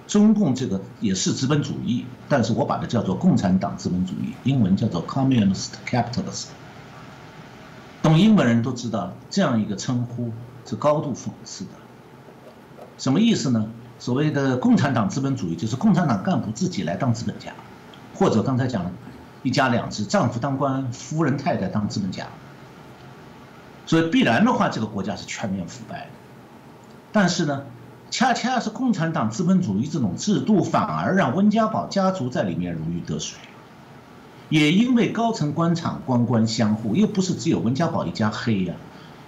[0.07, 6.47] 中共这个也是资本主义，但是我把它叫做共产党资本主义，英文叫做 Communist capitalist。
[8.01, 10.31] 懂英文人都知道，这样一个称呼
[10.65, 11.71] 是高度讽刺的。
[12.97, 13.69] 什么意思呢？
[13.97, 17.53] 所谓的共产党资本主义，就是共产党干部自己来当资本家，
[18.13, 18.91] 或者刚才讲，
[19.41, 22.27] 一家两制，丈夫当官，夫人太太当资本家。
[23.85, 26.07] 所以必然的话，这个国家是全面腐败的。
[27.13, 27.63] 但是呢，
[28.13, 33.39] 恰恰是共产党资本主义这种制度，反而让温家宝家族在里面如鱼得水。
[34.49, 38.75] 也因为高层官场官官相护，又不是只有温家宝一家黑呀，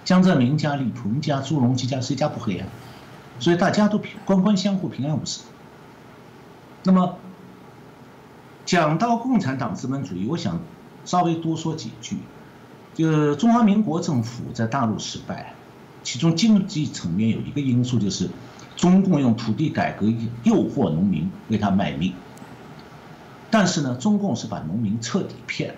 [0.03, 2.67] 江泽民家、李鹏家、朱镕基家谁家不黑呀？
[3.39, 5.41] 所以大家都平官官相护，平安无事。
[6.83, 7.17] 那么
[8.67, 10.59] 讲到共产党资本主义，我想
[11.05, 12.17] 稍微多说几句。
[12.93, 15.55] 就中华民国政府在大陆失败，
[16.03, 18.29] 其中经济层面有一个因素，就是
[18.75, 20.07] 中共用土地改革
[20.43, 22.13] 诱惑农民为他卖命。
[23.51, 25.75] 但是呢，中共是把农民彻底骗了，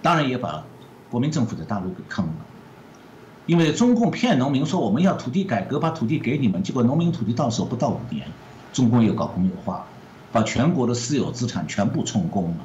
[0.00, 0.64] 当然也把
[1.10, 2.32] 国民政府的大陆给坑了，
[3.46, 8.28] 因为中共骗农民说我们要土地改革，把土地给你们，结果农民土地到手不到五年，
[8.72, 9.84] 中共又搞公有化，
[10.30, 12.58] 把全国的私有资产全部充公了。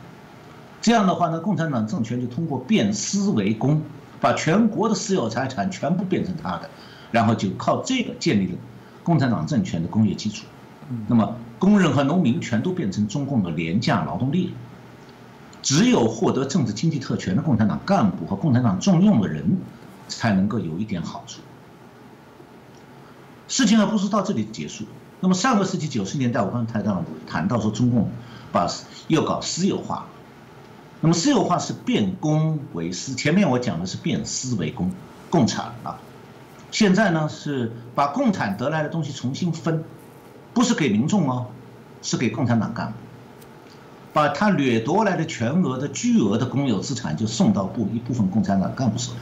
[0.81, 3.81] 这样的话呢，共产党政权就通过变私为公，
[4.21, 6.69] 把全国的私有财产全部变成他的，
[7.11, 8.57] 然后就靠这个建立了
[9.03, 10.45] 共产党政权的工业基础。
[11.07, 11.35] 那么。
[11.59, 14.53] 工人和农民全都变成中共的廉价劳动力了。
[15.61, 19.57] 只有获得政治经济特权的共产党干部和共产党重用的人，
[20.07, 21.41] 才能够有一点好处。
[23.49, 24.85] 事情还不是到这里结束。
[25.19, 28.09] 那么上个世纪九十年代，我刚才谈到谈到说中共
[28.53, 28.65] 把
[29.09, 30.05] 又搞私有化。
[31.01, 34.89] 那么私有化是变公为私，前面我讲的是变私为公，
[35.29, 35.99] 共产了。
[36.71, 39.83] 现在呢是把共产得来的东西重新分。
[40.51, 41.45] 不是给民众哦，
[42.01, 42.93] 是给共产党干部，
[44.11, 49.19] 把他掠夺来的全额的巨额的公有资产就送到部一部分共产党干部手里。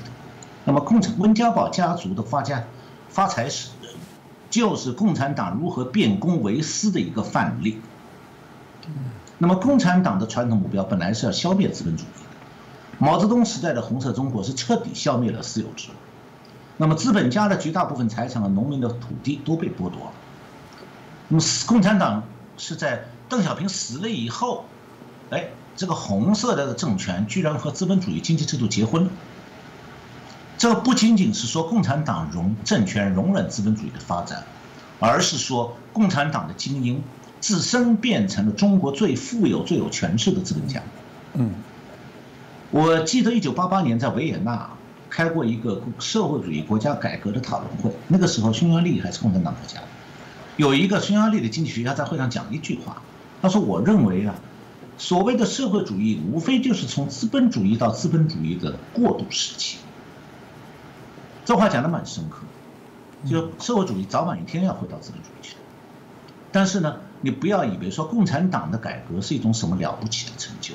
[0.63, 2.63] 那么，共产温家宝家族的发家
[3.09, 3.69] 发财史，
[4.49, 7.81] 就是共产党如何变公为私的一个范例。
[9.37, 12.95] 那么，共产党的传统目标本来是要消灭资本主义的。
[12.99, 15.89] 毛泽东时代的红色中国是彻底消灭了私有制，
[16.77, 20.11] 那么资本家的绝大部分财产和农民的土地都被剥夺了。
[21.27, 22.23] 那么，共产党
[22.57, 24.65] 是在邓小平死了以后，
[25.31, 29.09] 哎，这个红色的政权居然和资本主义经济制度结婚了。
[30.57, 34.43] 这不仅仅是说共产党容政权容忍资本主义的发展，
[34.99, 37.03] 而是说共产党的精英
[37.39, 40.81] 自身变成了中国最富有、最有权势的资本家。
[41.33, 41.51] 嗯，
[42.71, 44.69] 我记得一九八八年在维也纳
[45.09, 49.81] 开过一个社会主义国家改革的讨论会，那个时候匈牙利还是共产党国家。
[50.57, 53.01] 有一个匈牙利的经济学家在会上讲一句话，
[53.41, 54.35] 他说：“我认为啊，
[54.97, 59.77] 所谓的社会主义无非就是从资本主义到资本主义的过渡时期。”
[61.45, 62.39] 这话讲的蛮深刻，
[63.29, 65.55] 就社会主义早晚一天要回到资本主义去。
[66.51, 70.73] 但是呢，你不要以为说共产党的改革是一种什么了不起的成就。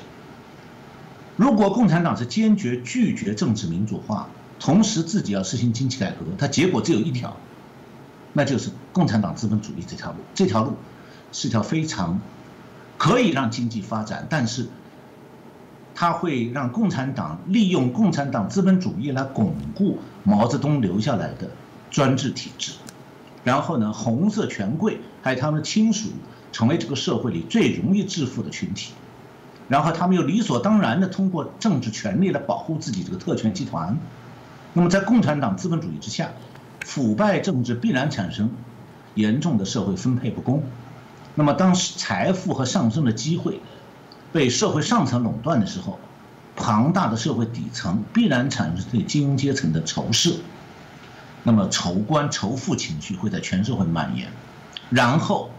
[1.35, 7.35] 如果共产党是坚决拒绝政治民主化，同时自己要实行经济改革，它结果只有一条，
[8.33, 10.17] 那就是共产党资本主义这条路。
[10.35, 10.75] 这条路
[11.31, 12.21] 是条非常
[12.97, 14.67] 可以让经济发展，但是
[15.95, 21.49] 它会让共产党利用共产党资本主义来巩固毛泽东留下来的
[21.89, 22.73] 专制体制。
[23.43, 26.09] 然后呢，红色权贵还有他们的亲属
[26.51, 28.93] 成为这个社会里最容易致富的群体，
[29.69, 33.97] 然后他们又理所当然的通过政治权力来保护自己这个特权集团。
[34.73, 36.29] 那么在共产党资本主义之下，
[36.85, 38.51] 腐败政治必然产生
[39.15, 40.63] 严重的社会分配不公。
[41.35, 43.61] 那么当财富和上升的机会
[44.31, 45.99] 被社会上层垄断的时候，
[46.55, 50.35] 庞大的社会底层必然产生对精英阶层的仇视。
[51.43, 54.31] 那么仇官仇富情绪会在全社会蔓延，
[54.89, 55.49] 然后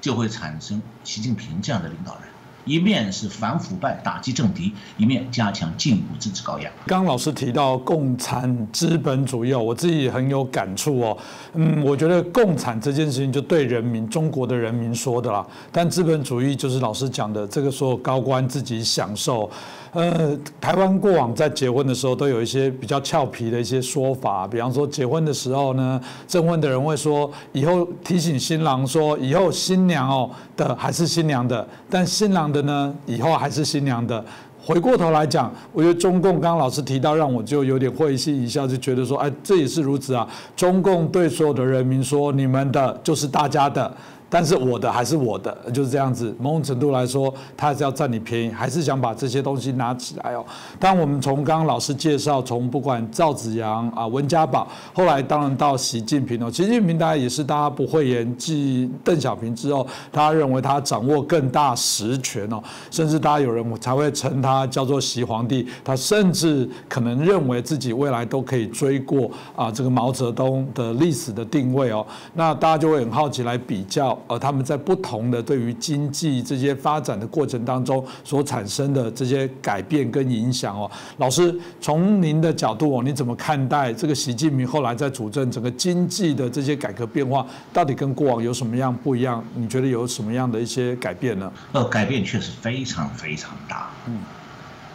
[0.00, 2.22] 就会产生习近平这样的领导人。
[2.68, 6.70] 一面是反腐败打击政敌，一面加强进一步政治高压。
[6.86, 11.16] 刚老师提到共产资本主义，我自己很有感触哦。
[11.54, 15.46] 嗯，我觉得共产这件事情就对人民，中国的人民说的啦。
[15.72, 19.50] 但资本主义就是老师讲的，这个所有高官自己享受。
[19.92, 32.58] 呃，台湾过往在结婚的时候都有一些比较俏皮的一些说法，比方说结婚的时候呢，证婚的人会说，以后提醒新郎说，以后新娘哦的还是新娘的，但新郎的。
[32.68, 34.22] 呢，以后还是新娘的。
[34.62, 40.28] 回过头来讲，我觉得中共刚刚老师提到，让我就有点会心一笑，就觉得说，哎，这也是如此啊。
[40.54, 43.90] 中共对所有的人民说，你们的就是大家的。
[44.30, 46.34] 但是我的还是我的，就是这样子。
[46.38, 50.44] 某种程度来说，他还是要占你便宜，还是想把这些东西拿起来哦。
[50.78, 56.50] 当我们从刚刚老师介绍，从不管赵子阳啊、温家宝，后来当然到习近平哦。
[56.50, 65.66] 习近平大家也是大家不讳言，继邓小平之后，他认为他掌握更大实权哦，甚至大家有人才会称他叫做习皇帝。
[65.82, 72.06] 他甚至可能认为自己未来都可以追过啊这个毛泽东的历史的定位哦。
[72.34, 74.17] 那大家就会很好奇来比较。
[74.26, 89.44] 而他们在不同的对于经济这些发展的过程当中所产生的这些改变跟影响哦，老师从您的角度哦，你怎么看待这个习近平后来在主政整个经济的这些改革变化，到底跟过往有什么样不一样？
[89.54, 91.52] 你觉得有什么样的一些改变呢？
[91.72, 93.90] 呃，改变确实非常非常大。
[94.06, 94.20] 嗯，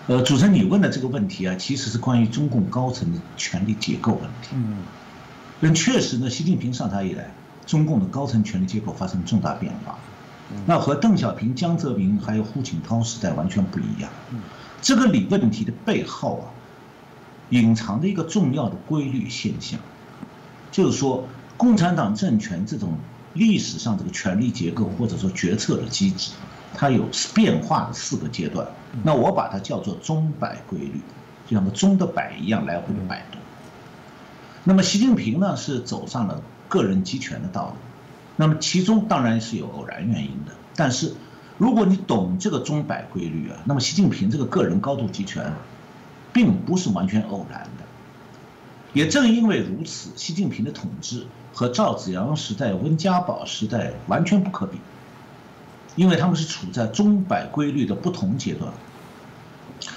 [0.07, 4.49] 呃，主持人你问的这个问题啊，其实是关于中共高层的权力结构问题。
[4.53, 4.77] 嗯，
[5.59, 7.31] 那确实呢，习近平上台以来。
[7.65, 9.97] 中共的高层权力结构发生重大变化，
[10.65, 14.10] 那和邓小平、江泽民还有胡锦涛时代完全不一样。
[14.82, 16.45] 这个理问题的背后啊，
[17.49, 19.80] 隐藏着一个重要的规律现象，
[20.71, 22.97] 就是说，共产党政权这种
[23.34, 26.34] 历史上这个权力结构或者说决策的机制，
[26.76, 28.67] 它有变化的四个阶段。
[29.04, 31.02] 那我把它叫做钟摆规律，
[31.47, 33.39] 就像个钟的摆一样来回的摆动。
[34.65, 36.41] 那么习近平呢，是走上了。
[36.73, 37.75] 个人集权的道路，
[38.36, 40.51] 那么其中当然是有偶然原因的。
[40.75, 41.13] 但是，
[41.59, 45.53] 如果你懂这个钟摆规律啊，那么习近平这个个人高度集权，
[46.33, 47.83] 并不是完全偶然的。
[48.91, 54.79] 也正因为如此，习近平的统治和赵紫阳时代、温家宝时代完全不可比，
[55.95, 58.73] 因为他们是处在钟摆规律的不同阶段。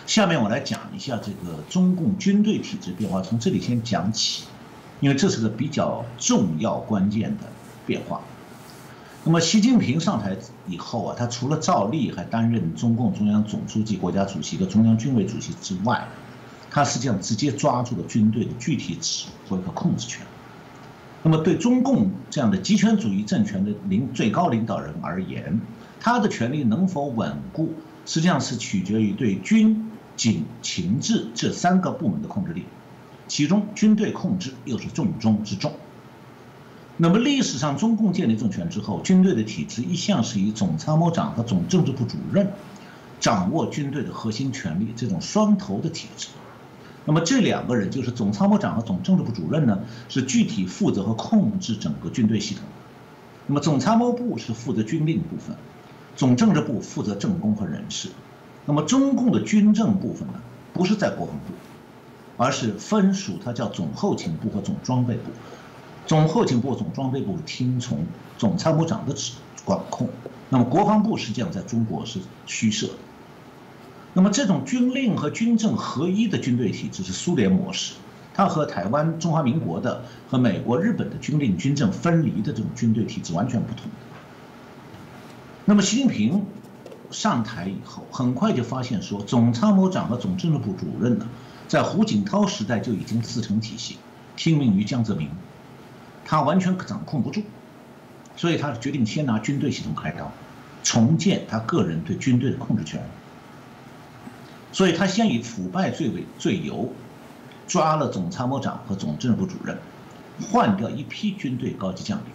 [0.05, 4.45] 下面我来讲一下这个中共军队体制变化，从这里先讲起。
[5.01, 7.45] 因为这是个比较重要关键的
[7.87, 8.21] 变化。
[9.25, 10.37] 那么，习近平上台
[10.69, 16.07] 以后啊，他除了照例还担任中共中央总书记、国家主席和中央军委主席之外，
[16.71, 20.25] 他实际上直接抓住了军队的具体指挥和控制权。
[21.25, 25.61] 那么，对中共这样的极权主义政权的领最高领导人而言，
[25.99, 27.73] 他的权力能否稳固，
[28.05, 32.65] 实际上是取决于对军警情治这三个部门的控制力。
[33.29, 35.73] 其中军队控制又是重中之重。
[36.97, 42.51] 那么历史上中共建立政权之后，军队的体制一向是以总参谋长和总政治部主任
[43.21, 46.29] 掌握军队的核心权力这种双头的体制。
[47.05, 52.65] 那么这两个人就是总参谋长和总政治部主任呢，是具体负责和控制整个军队系统。
[53.47, 55.55] 那么总参谋部是负责军令部分，
[56.17, 58.09] 总政治部负责政工和人事。
[58.65, 60.35] 那么中共的军政部分呢，
[60.73, 61.53] 不是在国防部。
[62.37, 65.31] 而是分属，它叫总后勤部和总装备部。
[66.07, 68.07] 总后勤部、总装备部听从
[68.39, 69.33] 总参谋长的指
[69.65, 70.09] 管控。
[70.49, 72.89] 那么国防部实际上在中国是虚设。
[74.13, 77.95] 那么这种军令和军政合一的军队体制是苏联模式，
[78.33, 83.91] 它和台湾中华民国的和美国、日本的军令军政分离的这种军队体制完全不同。
[85.65, 86.47] 那么习近平
[87.11, 91.27] 上台以后，很快就发现说，总参谋长和总政治部主任呢，
[91.69, 93.97] 在胡锦涛时代就已经自成体系，
[94.37, 95.29] 听命于江泽民，
[96.25, 97.43] 他完全掌控不住，
[98.37, 100.33] 所以他决定先拿军队系统开刀，
[100.83, 103.03] 重建他个人对军队的控制权。
[104.73, 106.93] 所以他先以腐败罪为罪由，
[107.67, 109.79] 抓了总参谋长和总政治部主任，
[110.51, 112.27] 换掉一批军队高级将领。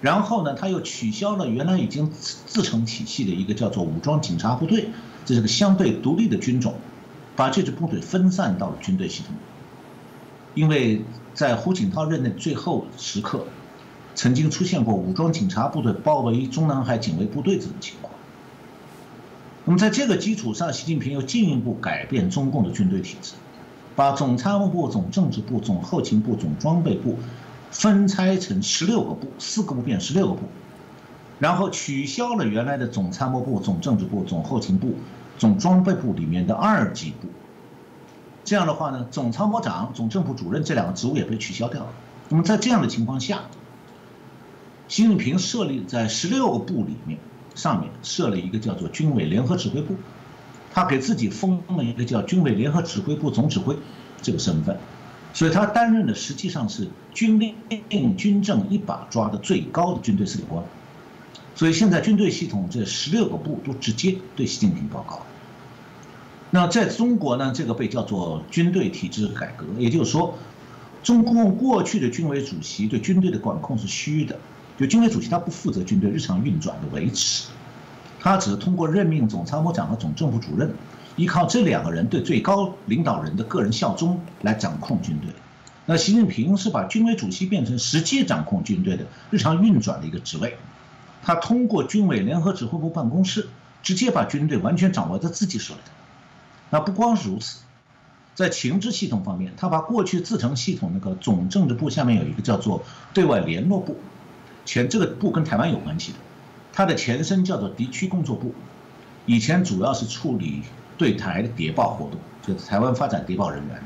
[0.00, 4.88] 然后呢，他又取消了原来已经自成体系的一个叫做武装警察部队，
[5.24, 6.74] 这是个相对独立的军种，
[7.36, 9.34] 把这支部队分散到了军队系统。
[10.54, 11.04] 因为
[11.34, 13.44] 在胡锦涛任内最后时刻，
[14.14, 18.12] 曾经出现过武装警察部队包围中南海警卫部队这种情况。
[19.64, 23.34] 那么在这个基础上，习近平又进一步改变中共的军队体制，
[23.96, 27.16] 把总参谋部、总政治部、总后勤部、总装备部。
[27.70, 30.42] 分拆成十六个部，四个部变十六个部，
[31.38, 34.92] 然后取消了原来的总参谋部、总政治部、总后勤部、
[35.38, 37.28] 总装备部里面的二级部。
[38.44, 41.88] 这样的话呢，总参谋长、总政部主任这两个职务也被取消掉了。
[42.28, 43.42] 那么在这样的情况下，
[44.88, 47.18] 习近平设立在十六个部里面，
[47.54, 49.94] 上面设了一个叫做军委联合指挥部，
[50.72, 53.76] 他给自己封了一个叫军委联合指挥部总指挥
[54.20, 54.76] 这个身份。
[55.34, 60.62] 所以他担任的实际上是军令军政一把抓的最高的军队司令官，
[61.54, 65.22] 所以现在军队系统这十六个部都直接对习近平报告。
[66.50, 70.38] 那在中国呢，这个被叫做军队体制改革，也就是说，
[71.02, 74.38] 中共过去的军委主席对军队的管控是虚的，
[74.78, 77.48] 就军委主席他不负责军队日常运转的维持，
[78.20, 80.74] 他只是通过任命总参谋长和总政部主任。
[81.16, 85.28] 依靠这两个人对最高领导人的个人效忠来掌控军队，
[85.84, 90.56] 那习近平是把军委主席变成实际掌控军队的日常运转的一个职位，
[91.22, 93.48] 他通过军委联合指挥部办公室
[93.82, 95.80] 直接把军队完全掌握在自己手里。
[96.70, 97.60] 那不光是如此，
[98.34, 102.82] 在情治系统方面，他把过去自成系统那个总政治部下面有一个叫做
[103.14, 103.96] 对外联络部，
[104.64, 106.18] 前这个部跟台湾有关系的，
[106.72, 108.54] 它的前身叫做敌区工作部，
[109.26, 110.62] 以前主要是处理。
[110.98, 113.82] 对台的谍报活动，就是台湾发展谍报人员。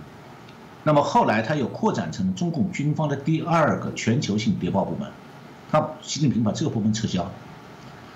[0.83, 5.09] 那么后来他又扩展成中共军方的第二个全球性谍报部门。
[5.71, 7.31] 他习近平把这个部门撤销，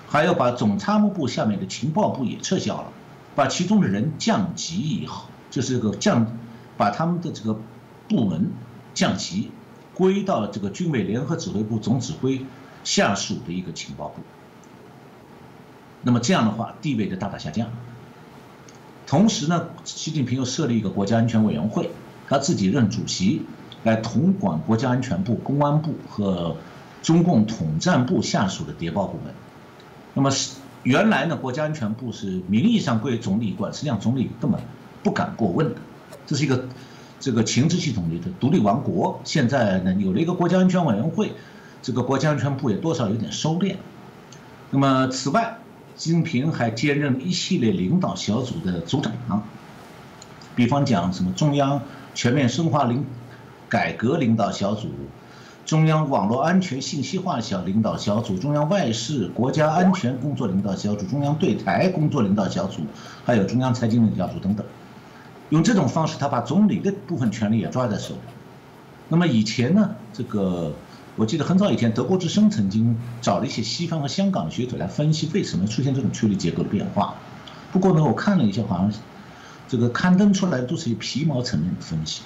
[0.07, 2.87] 还要把总参谋部下面的情报部也撤销了，
[3.35, 6.25] 把其中的人降级以后，就是这个降，
[6.77, 7.59] 把他们的这个
[8.07, 8.51] 部门
[8.93, 9.51] 降级，
[9.93, 12.45] 归到这个军委联合指挥部总指挥
[12.83, 14.21] 下属的一个情报部。
[16.01, 17.67] 那么这样的话，地位就大大下降。
[19.05, 21.91] 同时呢，习近平又设立一个国家安全委员会，
[22.27, 23.45] 他自己任主席，
[23.83, 26.55] 来统管国家安全部、公安部和
[27.01, 29.33] 中共统战部下属的谍报部门。
[30.13, 34.59] 那么是原来呢，国家安全部是名义上归总理管，实际上总理根本
[35.03, 35.75] 不敢过问的，
[36.25, 36.65] 这是一个
[37.19, 39.19] 这个情治系统里的独立王国。
[39.23, 41.33] 现在呢，有了一个国家安全委员会，
[41.81, 43.75] 这个国家安全部也多少有点收敛。
[44.71, 45.57] 那么此外，
[45.95, 49.43] 习近平还兼任一系列领导小组的组长，
[50.55, 51.81] 比方讲什么中央
[52.15, 53.05] 全面深化领
[53.69, 54.89] 改革领导小组、
[55.71, 62.81] 中央网络安全信息化小领导小组、中央外事国家安全工作领导小组、中央对台工作领导小组，
[63.23, 64.65] 还有中央财经领导小组等等。
[65.49, 68.19] 用这种方式，他把总理的部分权力也抓在手里。
[69.07, 70.73] 那么以前呢，这个。
[71.15, 77.15] 我记得很早以前，德国之声曾经找了一些西方和香港的学者来分析为什么出现这种权力结构的变化。
[77.71, 78.91] 不过呢，我看了一下，好像
[79.69, 82.23] 这个刊登出来都是以皮毛层面的分析，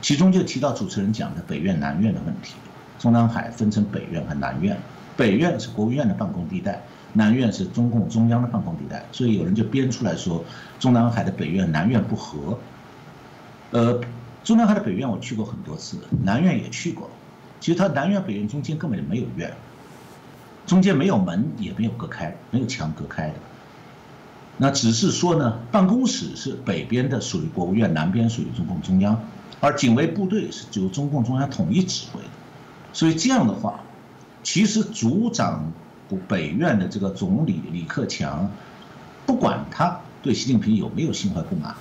[0.00, 2.54] 其中就提到主持人讲的北院南院的问题。
[3.02, 4.78] 中南海分成北院和南院，
[5.16, 6.80] 北院是国务院的办公地带，
[7.14, 9.04] 南院是中共中央的办公地带。
[9.10, 10.44] 所以有人就编出来说，
[10.78, 12.56] 中南海的北院南院不和。
[13.72, 14.00] 呃，
[14.44, 17.10] 中南海的北院我去过很多次，南院也去过。
[17.58, 19.52] 其实它南院北院中间根本就没有院，
[20.64, 23.34] 中间没有门，也没有隔开，没有墙隔开的。
[24.58, 29.20] 那只是说呢，办公室是北边的，属于国务院；南边属于中共中央，
[29.58, 32.28] 而警卫部队是由中共中央统一指挥的。
[32.92, 33.80] 所以这样的话，
[34.42, 35.72] 其实组长
[36.28, 38.50] 北院的这个总理李克强，
[39.26, 41.74] 不管他对习近平有没有心怀不满，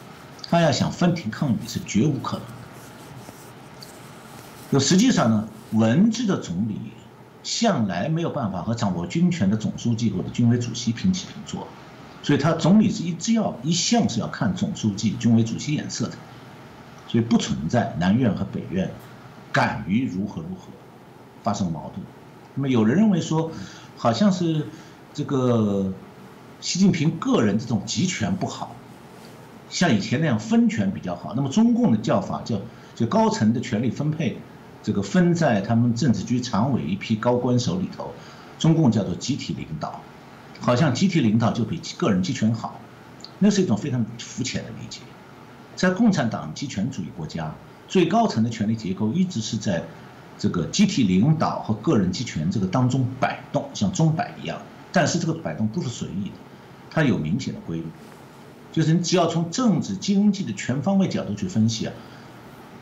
[0.50, 2.54] 他要想分庭抗礼是绝无可能的。
[4.72, 5.48] 就实际上呢。
[5.74, 6.78] 文治的总理
[7.44, 11.66] 向来没有办法和掌握军权的总书记或者军委主席平起平坐，
[12.22, 16.18] 所以他总理是一直要一向是要看总书记、军委主席眼色的，
[17.08, 18.92] 所以不存在南院和北院
[19.54, 20.68] 敢于如何如何
[21.44, 22.06] 发生矛盾。
[22.54, 23.52] 那么有人认为说，
[23.96, 24.68] 好像是
[25.14, 25.94] 这个
[26.60, 28.76] 习近平个人这种集权不好，
[29.70, 31.34] 像以前那样分权比较好。
[31.34, 32.60] 那么中共的叫法叫
[32.94, 34.38] 就高层的权力分配，
[34.84, 38.14] 这个分在他们政治局常委一批高官手里头，
[38.60, 40.02] 中共叫做集体领导，
[40.60, 42.82] 好像集体领导就比个人集权好，
[43.40, 45.00] 那是一种非常肤浅的理解。
[45.78, 47.56] 在共产党集权主义国家，
[47.88, 49.86] 最高层的权力结构一直是在。
[50.42, 54.60] 这个集体领导和个人集权这个当中摆动，像钟摆一样，
[54.92, 56.36] 但是这个摆动不是随意的，
[56.90, 57.86] 它有明显的规律，
[58.72, 61.94] 就是你只要从政治经济的全方位角度去分析啊，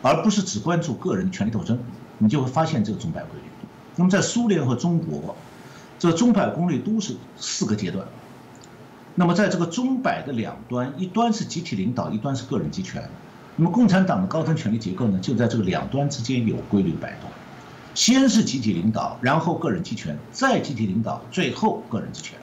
[0.02, 1.78] 而不是只关注个人权力斗争，
[2.18, 3.46] 你就会发现这个钟摆规律。
[3.98, 5.36] 那么在苏联和中国，
[6.00, 8.08] 这钟摆功率都是四个阶段。
[9.16, 13.10] 那么在这个钟摆的两端，一端是集体领导，一端是个人集权。
[13.58, 17.30] 那么共产党的高层权力结构呢，就在这个两端之间有规律摆动。
[17.96, 22.38] 先是集体领导，然后个人集权，再集体领导，最后个人集权。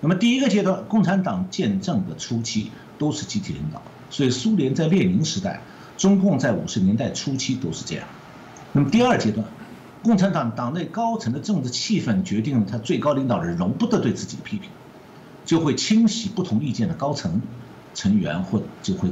[0.00, 5.60] 那么第一个阶段，共产党建政的初期都是集体领导，所以苏联在列宁时代，
[5.96, 8.06] 中共在五十年代初期都是这样。
[8.72, 9.46] 那么第二阶段，
[10.02, 14.70] 共产党党内高层的政治气氛决定了他最高领导人容不得对自己的批评，
[15.44, 17.42] 就会清洗不同意见的高层
[17.94, 19.10] 成员，或就会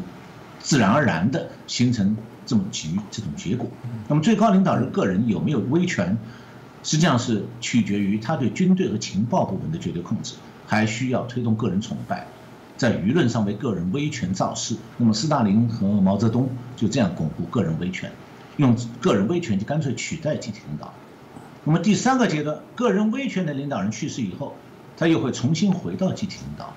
[0.58, 2.16] 自然而然的形成。
[2.50, 3.70] 这么局这种结果，
[4.08, 6.18] 那么最高领导人个人有没有威权，
[6.82, 10.34] 实际上是取决于他对军队和情报部门的绝对控制，
[10.66, 12.26] 还需要推动个人崇拜，
[12.76, 14.74] 在舆论上为个人威权造势。
[14.96, 18.10] 那么斯大林和毛泽东就这样巩固个人威权，
[18.56, 20.92] 用个人威权就干脆取代集体领导。
[21.62, 24.56] 那么第三个阶段，个人威权的领导人去世以后，
[24.96, 26.74] 他又会重新回到集体领导。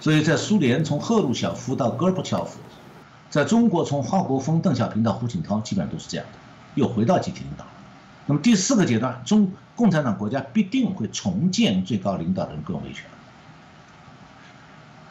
[0.00, 2.58] 所以在苏联，从赫鲁晓夫到戈尔巴乔夫。
[3.32, 6.38] 在中国，从华国锋、邓小平到胡锦涛，基本上都是这样的，
[6.74, 7.64] 又回到集体领导。
[8.26, 13.06] 那么第四个阶段，中共产党国家必定会重建最高领导人个人威权。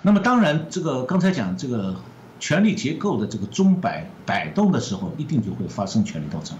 [0.03, 1.95] 那么当然，这个刚才讲这个
[2.39, 6.55] 权力结构的这个钟摆摆动的时候，一定就会发生权力斗争。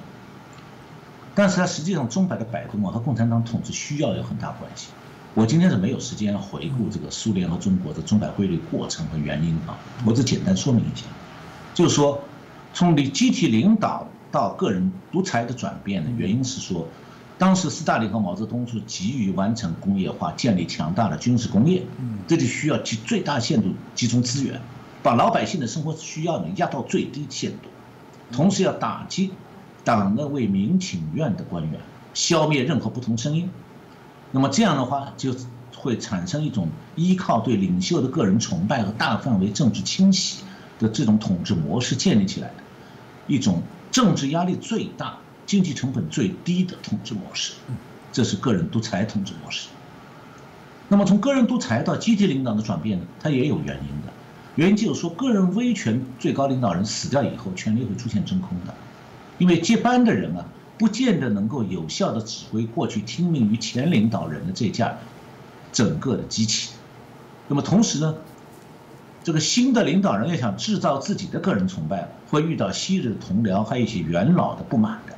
[1.35, 4.87] 但是它实际上钟摆的摆动啊，和共产党统治需要有很大关系。
[5.35, 11.05] 我今天是没有时间回顾这个苏联和中国的钟摆规律过程和原因啊，我只简单说明一下。
[11.73, 12.21] 就是说，
[12.73, 16.87] 从你集体领导到个人独裁的转变呢，原因是说，
[17.37, 21.83] 当时斯大林和毛泽东是急于完成工业化，建立强大的军事工业，
[22.27, 24.61] 这就需要集最大限度集中资源，
[25.01, 27.69] 把老百姓的生活需要呢压到最低限度，
[28.31, 29.31] 同时要打击
[29.83, 31.79] 党内为民请愿的官员，
[32.13, 33.49] 消灭任何不同声音。
[34.31, 35.33] 那么这样的话，就
[35.75, 40.43] 会产生一种依靠对领袖的个人崇拜和大范围政治清洗。
[40.81, 42.55] 的这种统治模式建立起来的
[43.27, 43.61] 一种
[43.91, 47.53] 政治压力最大、经济成本最低的统治模式，
[48.11, 49.67] 这是个人独裁统治模式。
[50.89, 54.11] 那么从个人独裁到集体领导的转变呢，它也有原因的。
[54.55, 58.73] 原因就是说，个人威权最高领导人死掉以后，权力会出现真空的，
[59.37, 60.45] 因为接班的人啊，
[60.77, 64.97] 不见得能够有效的指挥过去听命于前领导人的这架
[65.71, 66.71] 整个的机器。
[67.47, 68.15] 那么同时呢？
[69.23, 75.15] 这个新的领导人要想制造自己的个人崇拜，会遇到昔日的同僚还有一些元老的不满的。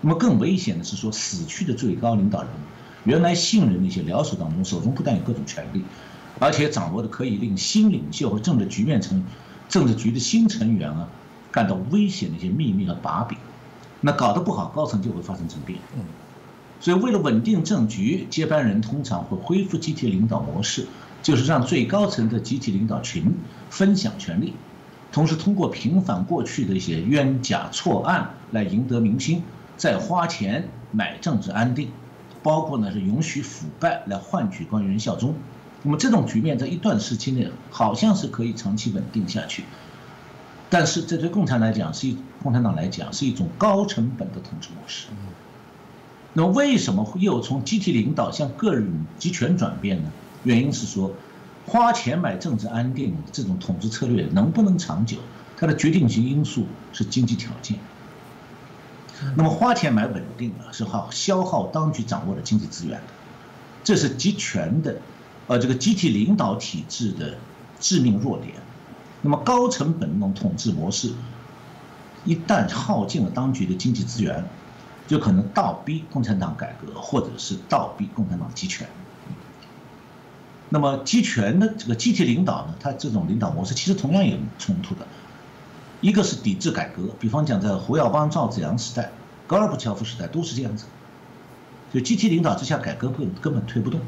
[0.00, 2.50] 那么更危险的是说，死去的最高领导人，
[3.02, 5.82] 原来信任的一些僚属当中，手中不但有各种权力，
[6.38, 9.24] 而且掌握的可以令新领袖和政治局面成
[9.68, 11.08] 政治局的新成员啊
[11.50, 13.36] 感到危险的一些秘密和把柄。
[14.02, 15.80] 那搞得不好，高层就会发生政变。
[15.96, 16.04] 嗯，
[16.78, 20.86] 所以为了稳定政局，接班人通常会恢复集体领导模式。
[21.26, 23.34] 就是让最高层的集体领导群
[23.68, 24.54] 分享权力，
[25.10, 29.42] 同时通过平反过去的一些冤假错案来赢得民心，
[29.76, 31.90] 再花钱买政治安定，
[32.44, 35.34] 包括呢是允许腐败来换取官员效忠。
[35.82, 39.64] 那么这种局面在一段时期内好像是可以长期稳定下去，
[40.70, 45.08] 但是这对共产来讲是一共产党来讲是一种高成本的统治模式。
[46.34, 50.12] 那为什么又从集体领导向个人集权转变呢？
[50.46, 51.10] 原因是说，
[51.66, 55.18] 花钱买政治安定这种统治策略能不能长久，
[55.56, 57.76] 它的决定性因素是经济条件。
[59.34, 63.08] 那么花钱买稳定啊，是耗消耗当局掌握的经济资源的，
[63.82, 64.96] 这是集权的，
[65.48, 67.36] 呃，这个集体领导体制的
[67.80, 68.54] 致命弱点。
[69.22, 71.12] 那么高成本那种统治模式，
[72.24, 74.44] 一旦耗尽了当局的经济资源，
[75.08, 78.86] 就可能倒逼共产党改革，或者是倒逼共产党集权。
[80.68, 85.06] 那么集权的这个集体领导呢，它这种领导模式其实同样有冲突的，
[86.00, 89.12] 一个是抵制改革，比方讲在胡耀邦、赵紫阳时代、
[89.46, 90.86] 戈尔巴乔夫时代都是这样子，
[91.92, 94.00] 就集体领导之下改革根根本推不动，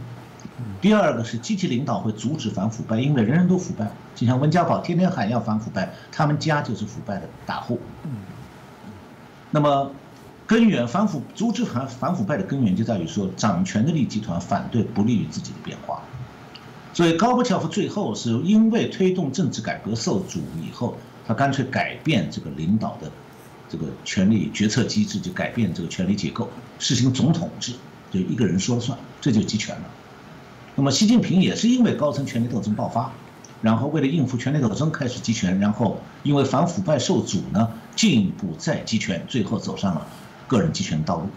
[0.80, 7.78] 第二个是集体领导会阻止反腐败，因为人人都腐败，就像温家宝天天喊要反腐败，他们家就是腐败的大户。
[9.52, 9.92] 那么
[10.46, 16.02] 根源反腐阻止反反腐败的根源就在于说，掌权的利益集团反对不利于自己的变化。
[16.94, 23.08] 所以高布乔夫最后是因为推动政治改革受阻以后，他干脆改变这个领导的
[23.68, 26.48] 这个权力决策机制，就改变这个权力结构，
[26.80, 27.74] 实行总统制，
[28.10, 29.84] 就一个人说了算，这就集权了。
[30.74, 33.12] 那么习近平也是因为高层权力斗争爆发，
[33.62, 40.06] 然后为了应付权力斗争开始集权，然后因为反腐败受阻呢，进一步再集权，最后走上了
[40.48, 41.28] 个人集权道路。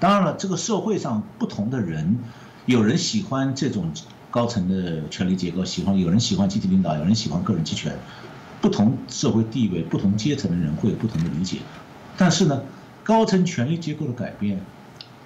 [0.00, 2.18] 当然了，这个社会上不同的人，
[2.66, 3.90] 有人喜欢这种。
[4.30, 7.96] 高层的权力结构，喜欢有人喜欢集体领导，有人喜欢个人集权，
[8.60, 11.58] 不同社会地位、不同阶层的人会有不同的理解。
[12.16, 12.62] 但是呢，
[13.02, 14.60] 高层权力结构的改变，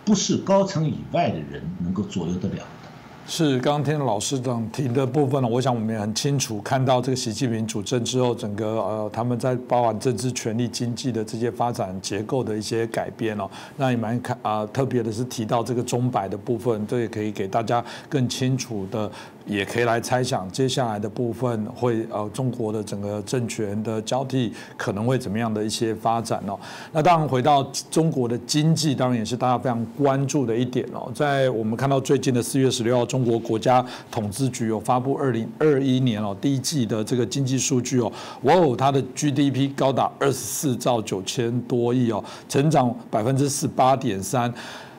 [0.04, 2.64] 不是高层以外的人能够左右得了。
[3.32, 19.08] 是刚刚听老师长提的部分呢，我想我们也很清楚看到这个习近平主政之后，整个呃他们在包含政治、权力、经济的这些发展结构的一些改变哦，那也蛮看啊，特别的是提到这个中摆的部分，这也可以给大家更清楚的。
[19.46, 26.58] 也可以来猜想接下来的部分会呃中国的整个政权的交替可能会怎么样的一些发展哦。
[26.92, 31.10] 那当然回到中国的经济，当然也是大家非常关注的一点哦。
[31.14, 38.12] 在我们看到最近的四月十六号，中国国家统计局有发布二零二一年哦第一季的这个经济数据哦，
[38.42, 44.52] 哇哦，它的 GDP 高达二十四兆九千多亿哦，成长百分之十八点三。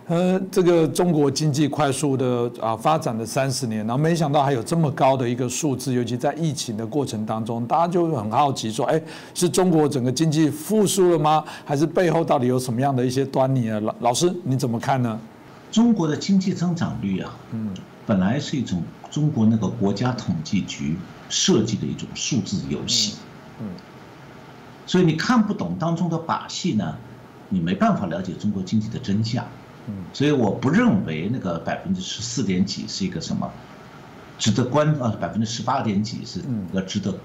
[0.07, 9.01] 呃，这个中国经济快速的啊发展了三十年，然后没想到还有这么高的一个数字，尤其在疫情的过程当中，大家就很好奇说，哎，
[9.33, 11.43] 是中国整个经济复苏了吗？
[11.63, 13.79] 还是背后到底有什么样的一些端倪啊？
[13.79, 15.17] 老老师你怎么看呢？
[15.71, 17.73] 中国的经济增长率啊，嗯，
[18.05, 20.97] 本来是一种中国那个国家统计局
[21.29, 23.15] 设计的一种数字游戏，
[23.61, 23.67] 嗯，
[24.85, 26.97] 所以你看不懂当中的把戏呢，
[27.47, 29.45] 你没办法了解中国经济的真相。
[30.13, 33.51] 所以我不认为那个百分之十四点几是一个什么
[34.37, 37.15] 值得关啊，百分之十八点几是一个值得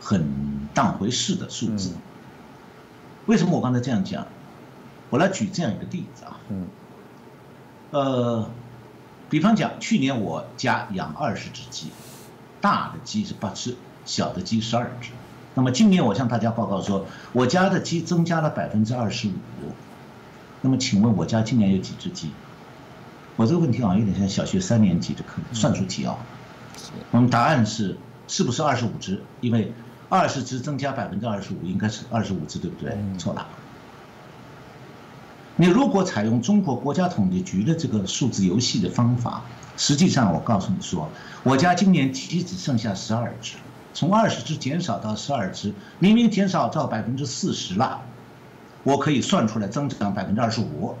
[0.00, 0.24] 很
[0.72, 1.92] 当回事的数字。
[3.26, 4.26] 为什么我刚才这样讲？
[5.10, 6.38] 我来举这样一个例子啊。
[6.48, 6.66] 嗯。
[7.90, 8.48] 呃，
[9.30, 11.88] 比方讲，去年我家养二十只鸡，
[12.60, 15.10] 大的鸡是八只，小的鸡十二只。
[15.54, 19.32] 那么今年我向大家报告说，我家的鸡增加了百分之二十五。
[20.64, 22.30] 那么，请问我家今年有几只鸡？
[23.36, 26.16] 我这个问题好像有点像小学三年级的课算术题啊。
[27.10, 29.22] 我们答案是是不是二十五只？
[29.42, 29.70] 因为
[30.08, 32.96] 二十只增加百分之二十五，应该是二十五只，对不对？
[33.18, 33.46] 错了。
[35.56, 39.42] 你如果采用中国国家统计局的这个数字游戏的方法，
[39.76, 41.10] 实际上我告诉你说，
[41.42, 43.56] 我家今年鸡只剩下十二只，
[43.92, 48.00] 从二十只减少到十二只，明明减少到百分之四十了。
[48.84, 50.96] 我可以算出来增长百分之二十五，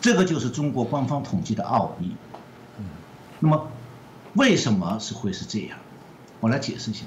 [0.00, 2.14] 这个就是中国官方统计的奥秘。
[3.40, 3.68] 那么
[4.34, 5.78] 为什么是会是这样？
[6.38, 7.06] 我来解释一下。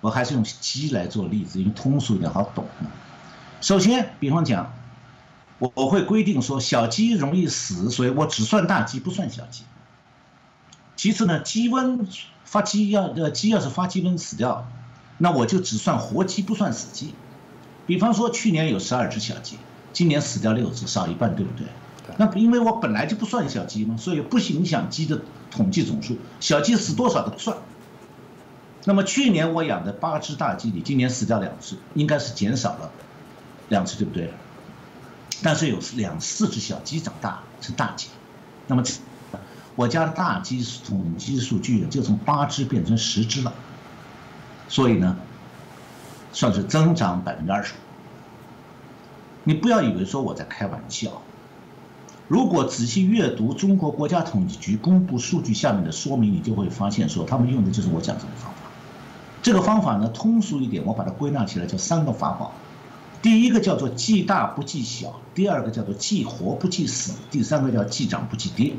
[0.00, 2.64] 我还是用鸡来做例子，因为通俗一点好懂。
[3.60, 4.72] 首先，比方讲，
[5.58, 9.64] 我我会规定说小鸡容易死，所以我只算大鸡不算小鸡。
[10.96, 12.06] 其次呢，鸡瘟
[12.46, 14.66] 发鸡要呃鸡要是发鸡瘟死掉，
[15.18, 17.14] 那我就只算活鸡不算死鸡。
[17.90, 19.58] 比方说，去年有十二只小鸡，
[19.92, 21.66] 今年死掉六只，少一半，对不对？
[22.18, 25.20] 那因为我本来就不算小鸡嘛，所以不影响鸡的
[25.50, 27.56] 统计总数，小鸡死多少都不算。
[28.84, 32.92] 那么去年我养的八只大鸡里，今年死掉两只，应该是减少了
[33.68, 34.32] 两只，对不对？
[35.42, 38.06] 但是有两四只小鸡长大成大鸡，
[38.68, 38.84] 那么
[39.74, 43.52] 我家的大鸡统计数据就从八只变成十只了，
[44.68, 45.16] 所以呢。
[46.32, 47.76] 算是增长百分之二十五。
[49.42, 51.22] 你不要以为说我在开玩笑。
[52.28, 58.60] 如果仔细阅读中国国家统计局公布数据下面的说明，你就会发现说他们用的就是我讲这个方法。
[59.42, 62.52] 这个方法呢，通俗一点，我把它归纳起来叫三个法宝。
[63.22, 68.74] 第一个叫做计大不计小，第二个叫做计活不计死，第三个叫计涨不计跌。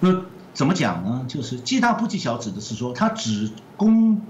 [0.00, 0.22] 那
[0.52, 1.24] 怎么讲呢？
[1.28, 4.20] 就是计大不计小，指的是说它只公。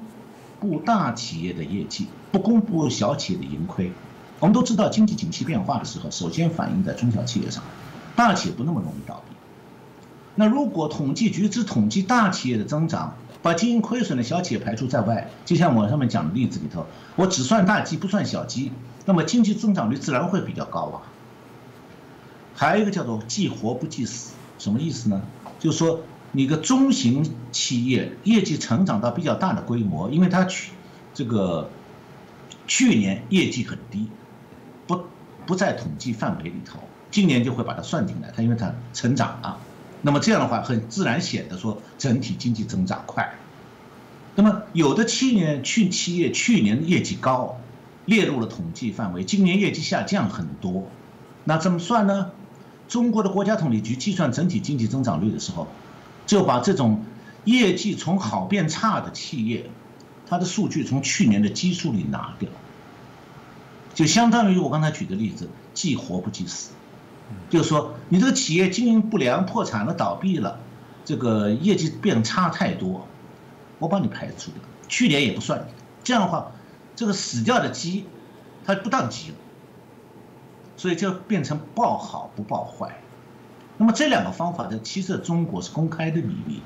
[0.60, 3.92] 布大企业的业绩，不公布小企业的盈亏。
[4.40, 7.62] 我们都知道，经济景气变化的时候，首先反映在中小企业上，
[8.14, 9.34] 大企业不那么容易倒闭。
[10.36, 16.86] 那如果统计局只统计大企业的增长，把经营亏损的小企业排除在外，就像我上面讲的例子里头，
[17.16, 18.72] 我只算大鸡不算小鸡，
[19.04, 21.02] 那么经济增长率自然会比较高啊。
[22.54, 25.22] 还有一个叫做计活不计死，什么意思呢？
[25.58, 26.00] 就是说，
[26.32, 30.72] 你个中型企业业绩成长到比较大的规模，因为它去
[31.14, 31.70] 这个
[32.66, 34.08] 去年业绩很低，
[34.86, 35.00] 不
[35.46, 38.30] 不在统计范围里头，今年就会把它算进来。
[38.36, 39.58] 它因为它成长了，
[40.02, 43.34] 那么这样的话很自然显得说整体经济增长快。
[44.34, 47.58] 那么有的企业去企业去年业绩高，
[48.04, 50.88] 列入了统计范围，今年业绩下降很多，
[51.44, 52.30] 那怎么算呢？
[52.86, 55.66] 中国的国家统计局计算整体经济增长率的时候，
[56.28, 57.04] 就把这种
[57.44, 59.70] 业绩从好变差的企业，
[60.28, 62.50] 它的数据从去年的基数里拿掉，
[63.94, 66.72] 就相当于我刚才举的例子，既活不既死，
[67.48, 70.60] 就是说你这个企业经营不良、破产了、倒闭了，
[71.02, 73.08] 这个业绩变差太多。
[73.78, 75.72] 我把你排除掉，去年也不算你。
[76.04, 76.52] 这样的话，
[76.94, 78.04] 这个死掉的鸡，
[78.66, 79.36] 它不当鸡了，
[80.76, 83.00] 所以就变成报好不报坏。
[83.78, 86.60] 那么这两个方法在其实在中国是公开的秘密。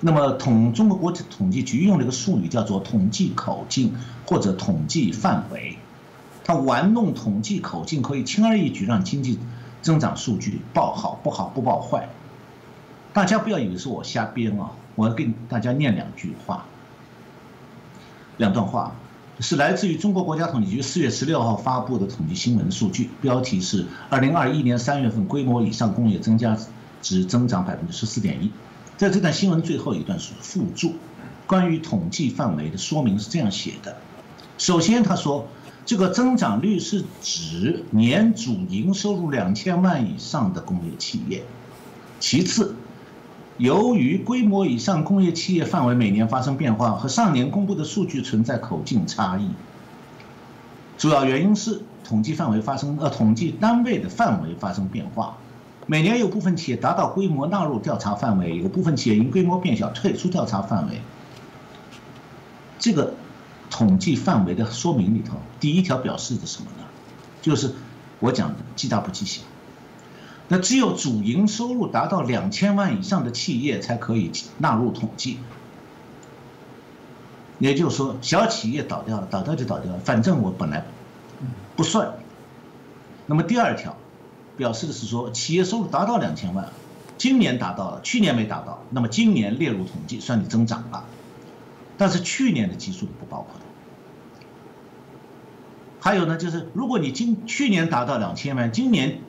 [0.00, 3.94] 那么统中国国家统计局用了一个术语叫做统计口径
[4.26, 5.78] 或者统计范围，
[6.44, 9.38] 它玩弄统计口径可以轻而易举让经济
[9.80, 12.08] 增长数据报好不好不报坏。
[13.12, 14.72] 大家不要以为是我瞎编啊。
[14.96, 16.66] 我要给大家念两句话，
[18.36, 18.94] 两段话，
[19.40, 26.58] 是来自于中国国家统计局四月十六号发布的统计新闻数据，标题是二零二一年三月份规模以上工业增加
[27.00, 28.52] 值增长百分之十四点一。
[28.98, 30.92] 在这段新闻最后一段是附注，
[31.46, 33.96] 关于统计范围的说明是这样写的：
[34.58, 35.48] 首先，他说
[35.86, 41.40] 这个增长率是指年主营收入两千万以上的工业企业；
[42.18, 42.74] 其次。
[43.60, 49.50] 由于规模以上工业企业范围每年发生变化，和上年公布的数据存在口径差异，
[50.96, 55.36] 主要原因是统计范围发生呃统计单位的范围发生变化，
[55.86, 61.02] 每年有部分企业达到规模纳入调查范围，有部分企业因规模变小退出调查范围。
[62.78, 63.12] 这个
[63.68, 66.84] 统计范围的说明里头，第一条表示的什么呢？
[67.42, 67.74] 就是
[68.20, 69.42] 我讲的记大不记小。
[70.52, 75.38] 那只有主营收入达到两千万以上的企业才可以纳入统计，
[77.60, 80.84] 也就是说，小企业倒掉了，倒掉就倒掉了，反正我本来
[81.76, 82.14] 不算。
[83.26, 83.96] 那么第二条，
[84.56, 86.68] 表示的是说，企业收入达到两千万，
[87.16, 91.04] 今年达到了，去年没达到，那么今年列入统计，算你增长了，
[91.96, 93.64] 但是去年的基数不包括的。
[96.00, 99.20] 还有呢，就是如果你今去年达到两千万，今年。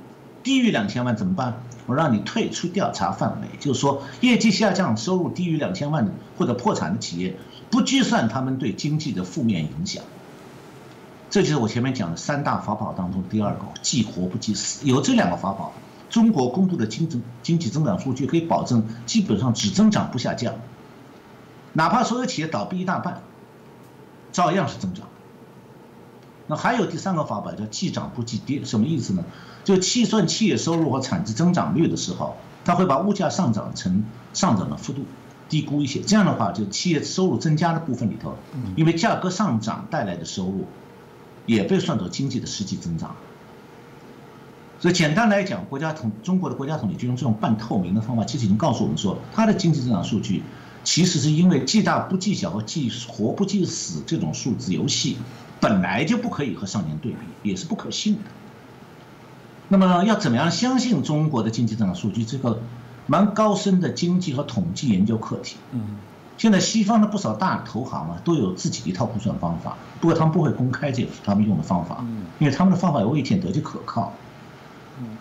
[0.43, 1.61] 低于两千万怎么办？
[1.87, 7.35] 我让你退出调查范围，就是说业绩下降、收入低于两千万或者破产的企业，
[7.69, 10.03] 不计算他们对经济的负面影响。
[11.29, 14.85] 这就是我前面讲的三大法宝当中第二个，既活不既死。
[14.87, 15.73] 有这两个法宝，
[16.09, 20.53] 中国公布的经济经济增长数据可以保证基本上只增长不下降，
[21.73, 23.21] 哪怕所有企业倒闭一大半，
[24.31, 25.07] 照样是增长。
[26.47, 29.23] 那还有第三个法宝叫既涨不既跌，什么意思呢？
[29.63, 32.35] 就计算企业收入和产值增长率的时候，
[32.65, 34.03] 它会把物价上涨成
[34.33, 35.05] 上涨的幅度
[35.49, 36.01] 低估一些。
[36.01, 38.35] 这样的话，就企业收入增加的部分里头，
[38.75, 40.65] 因为价格上涨带来的收入，
[41.45, 43.15] 也被算作经济的实际增长。
[44.79, 50.41] 所以简单来讲，国家统中国的国家统计局用这种半透明的方法，其实已经告诉我们说，它的经济增长数据，
[50.83, 55.17] 其实是因为既大不计小和既活不计死这种数字游戏，
[55.59, 58.21] 本来就不可以和上年对比，也是不可信的。
[59.71, 62.25] 那么要怎么样相信中国的经济增长数据？
[62.25, 62.59] 这个
[63.07, 65.55] 蛮高深的经济和统计研究课题。
[65.71, 65.95] 嗯，
[66.37, 72.03] 现在西方的不少大投行啊，都有自己的一套估算方法，不过他们不会公开这他们用的方法，
[72.37, 74.11] 因为他们的方法未见得就可靠。
[74.99, 75.15] 嗯，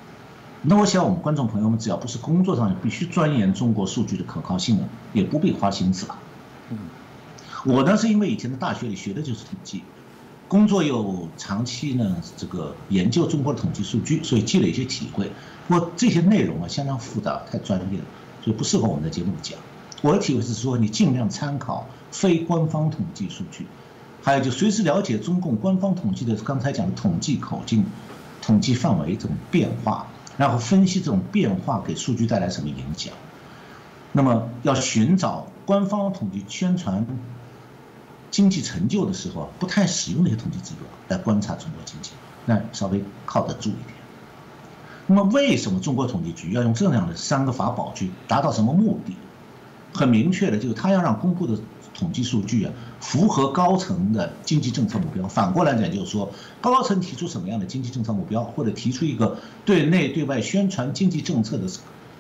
[0.62, 4.82] 那我想我们观众朋友们，只要不是工作上必须钻研中国数据的可靠性的，
[5.12, 6.18] 也不必花心思了。
[6.70, 6.76] 嗯，
[7.66, 9.84] 我呢是因为以前在大学里学的就是统计。
[10.50, 15.30] 工作又长期呢，这个研究中国的统计数据，所以积累一些体会。
[15.68, 18.04] 不过这些内容啊相当复杂，太专业了，
[18.42, 19.56] 所以不适合我们的节目讲。
[20.02, 23.64] 我的体会是说，你尽量参考非官方统计数据，
[24.22, 27.86] 还有就随时了解中共官方统计的刚才讲的统计口径、
[28.42, 33.14] 统计范围这种变化，然后分析这种变化给数据带来什么影响。
[34.10, 37.06] 那么要寻找官方统计宣传。
[38.30, 42.10] 经济成就的时候不太使用那些统计指标来观察中国经济，
[42.46, 43.94] 那稍微靠得住一点。
[45.06, 49.16] 那么为什么中国统计局要用这样的三个法宝去达到什么目的？
[49.92, 51.58] 很明确的，就是他要让公布的
[51.92, 55.26] 统计数据啊，符合高层的经济政策目标。
[55.26, 61.66] 反过来讲，就是说，高层提出什么样的经济政策目标，或者提出一个对内对外宣传经济政策的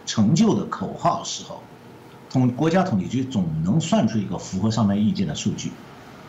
[0.04, 1.62] 成就的口号时候，
[2.28, 5.70] 统国家统计局总能算出一个符合上面意见的数据。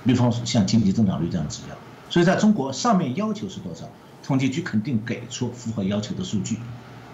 [0.05, 1.75] 比方说像经济增长率这样指标。
[2.09, 3.85] 所以在中国，上面要求是多少，
[4.23, 6.57] 统计局肯定给出符合要求的数据。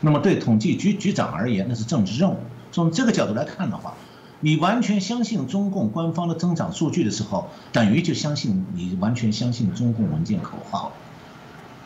[0.01, 2.37] 那么对统计局局长而言，那是政治任务。
[2.71, 3.93] 从这个角度来看的话，
[4.39, 10.91] 你完全相信中共官方的增长数据的时候，等于就相信你完全相信中共文件口号。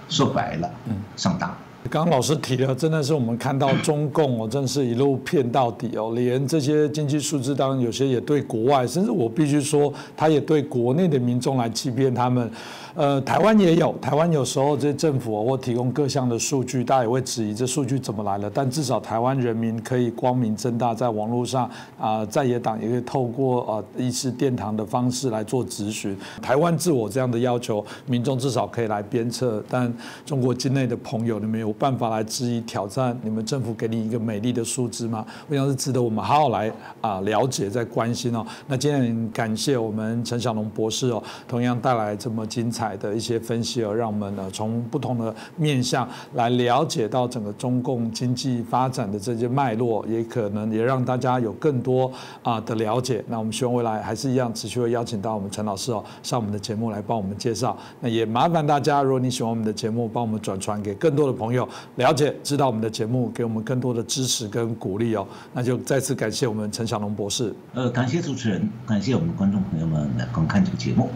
[0.10, 1.56] 说白了，嗯，上当。
[1.90, 12.50] 刚刚老师提了，真的是我们看到中共哦，真是一路骗到底哦，连这些经济数字，当然有些也对国外，甚至我必须说，他也对国内的民众来欺骗他们。
[12.94, 18.52] 呃，台湾也有，台湾有时候这政府或提供各项的数据，大家也会质疑这数据怎么来了。
[18.54, 26.18] 但至少台湾人民可以光明正大在网络上啊，在野党也可以透过啊议事殿堂的方式来做咨询。
[26.42, 29.64] 台湾自我这样的要求，民众至少可以来鞭策。
[29.70, 29.92] 但
[30.26, 35.26] 中国境内的朋友，你们有办法来质疑挑战你们政府给你一个美丽的数字吗？
[35.48, 36.70] 我想是值得我们好好来
[37.00, 38.46] 啊了解、在关心哦。
[38.68, 42.81] 那今天感谢我们陈小龙博士哦，同样带来这么精彩。
[42.82, 52.12] 彩的一些分析哦，让我们呢从不同的面向来了解到整个中共经济发展的这些脉络，也可能也让大家有更多
[52.42, 53.24] 啊的了解。
[53.28, 57.78] 那我们希望未来还是一样持续会邀请到我们陈老师哦上我们的节目来帮我们介绍。
[58.00, 61.68] 那也麻烦大家，如果你喜欢我们的节目，帮我们转传给更多的朋友
[61.98, 65.28] 了解，知道我们的节目，给我们更多的支持跟鼓励哦。
[65.54, 67.54] 那就再次感谢我们陈小龙博士。
[67.76, 71.10] 呃，感谢主持人，感谢我们观众朋友们来观看这个节目。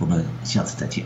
[0.00, 1.04] 我们下次再见。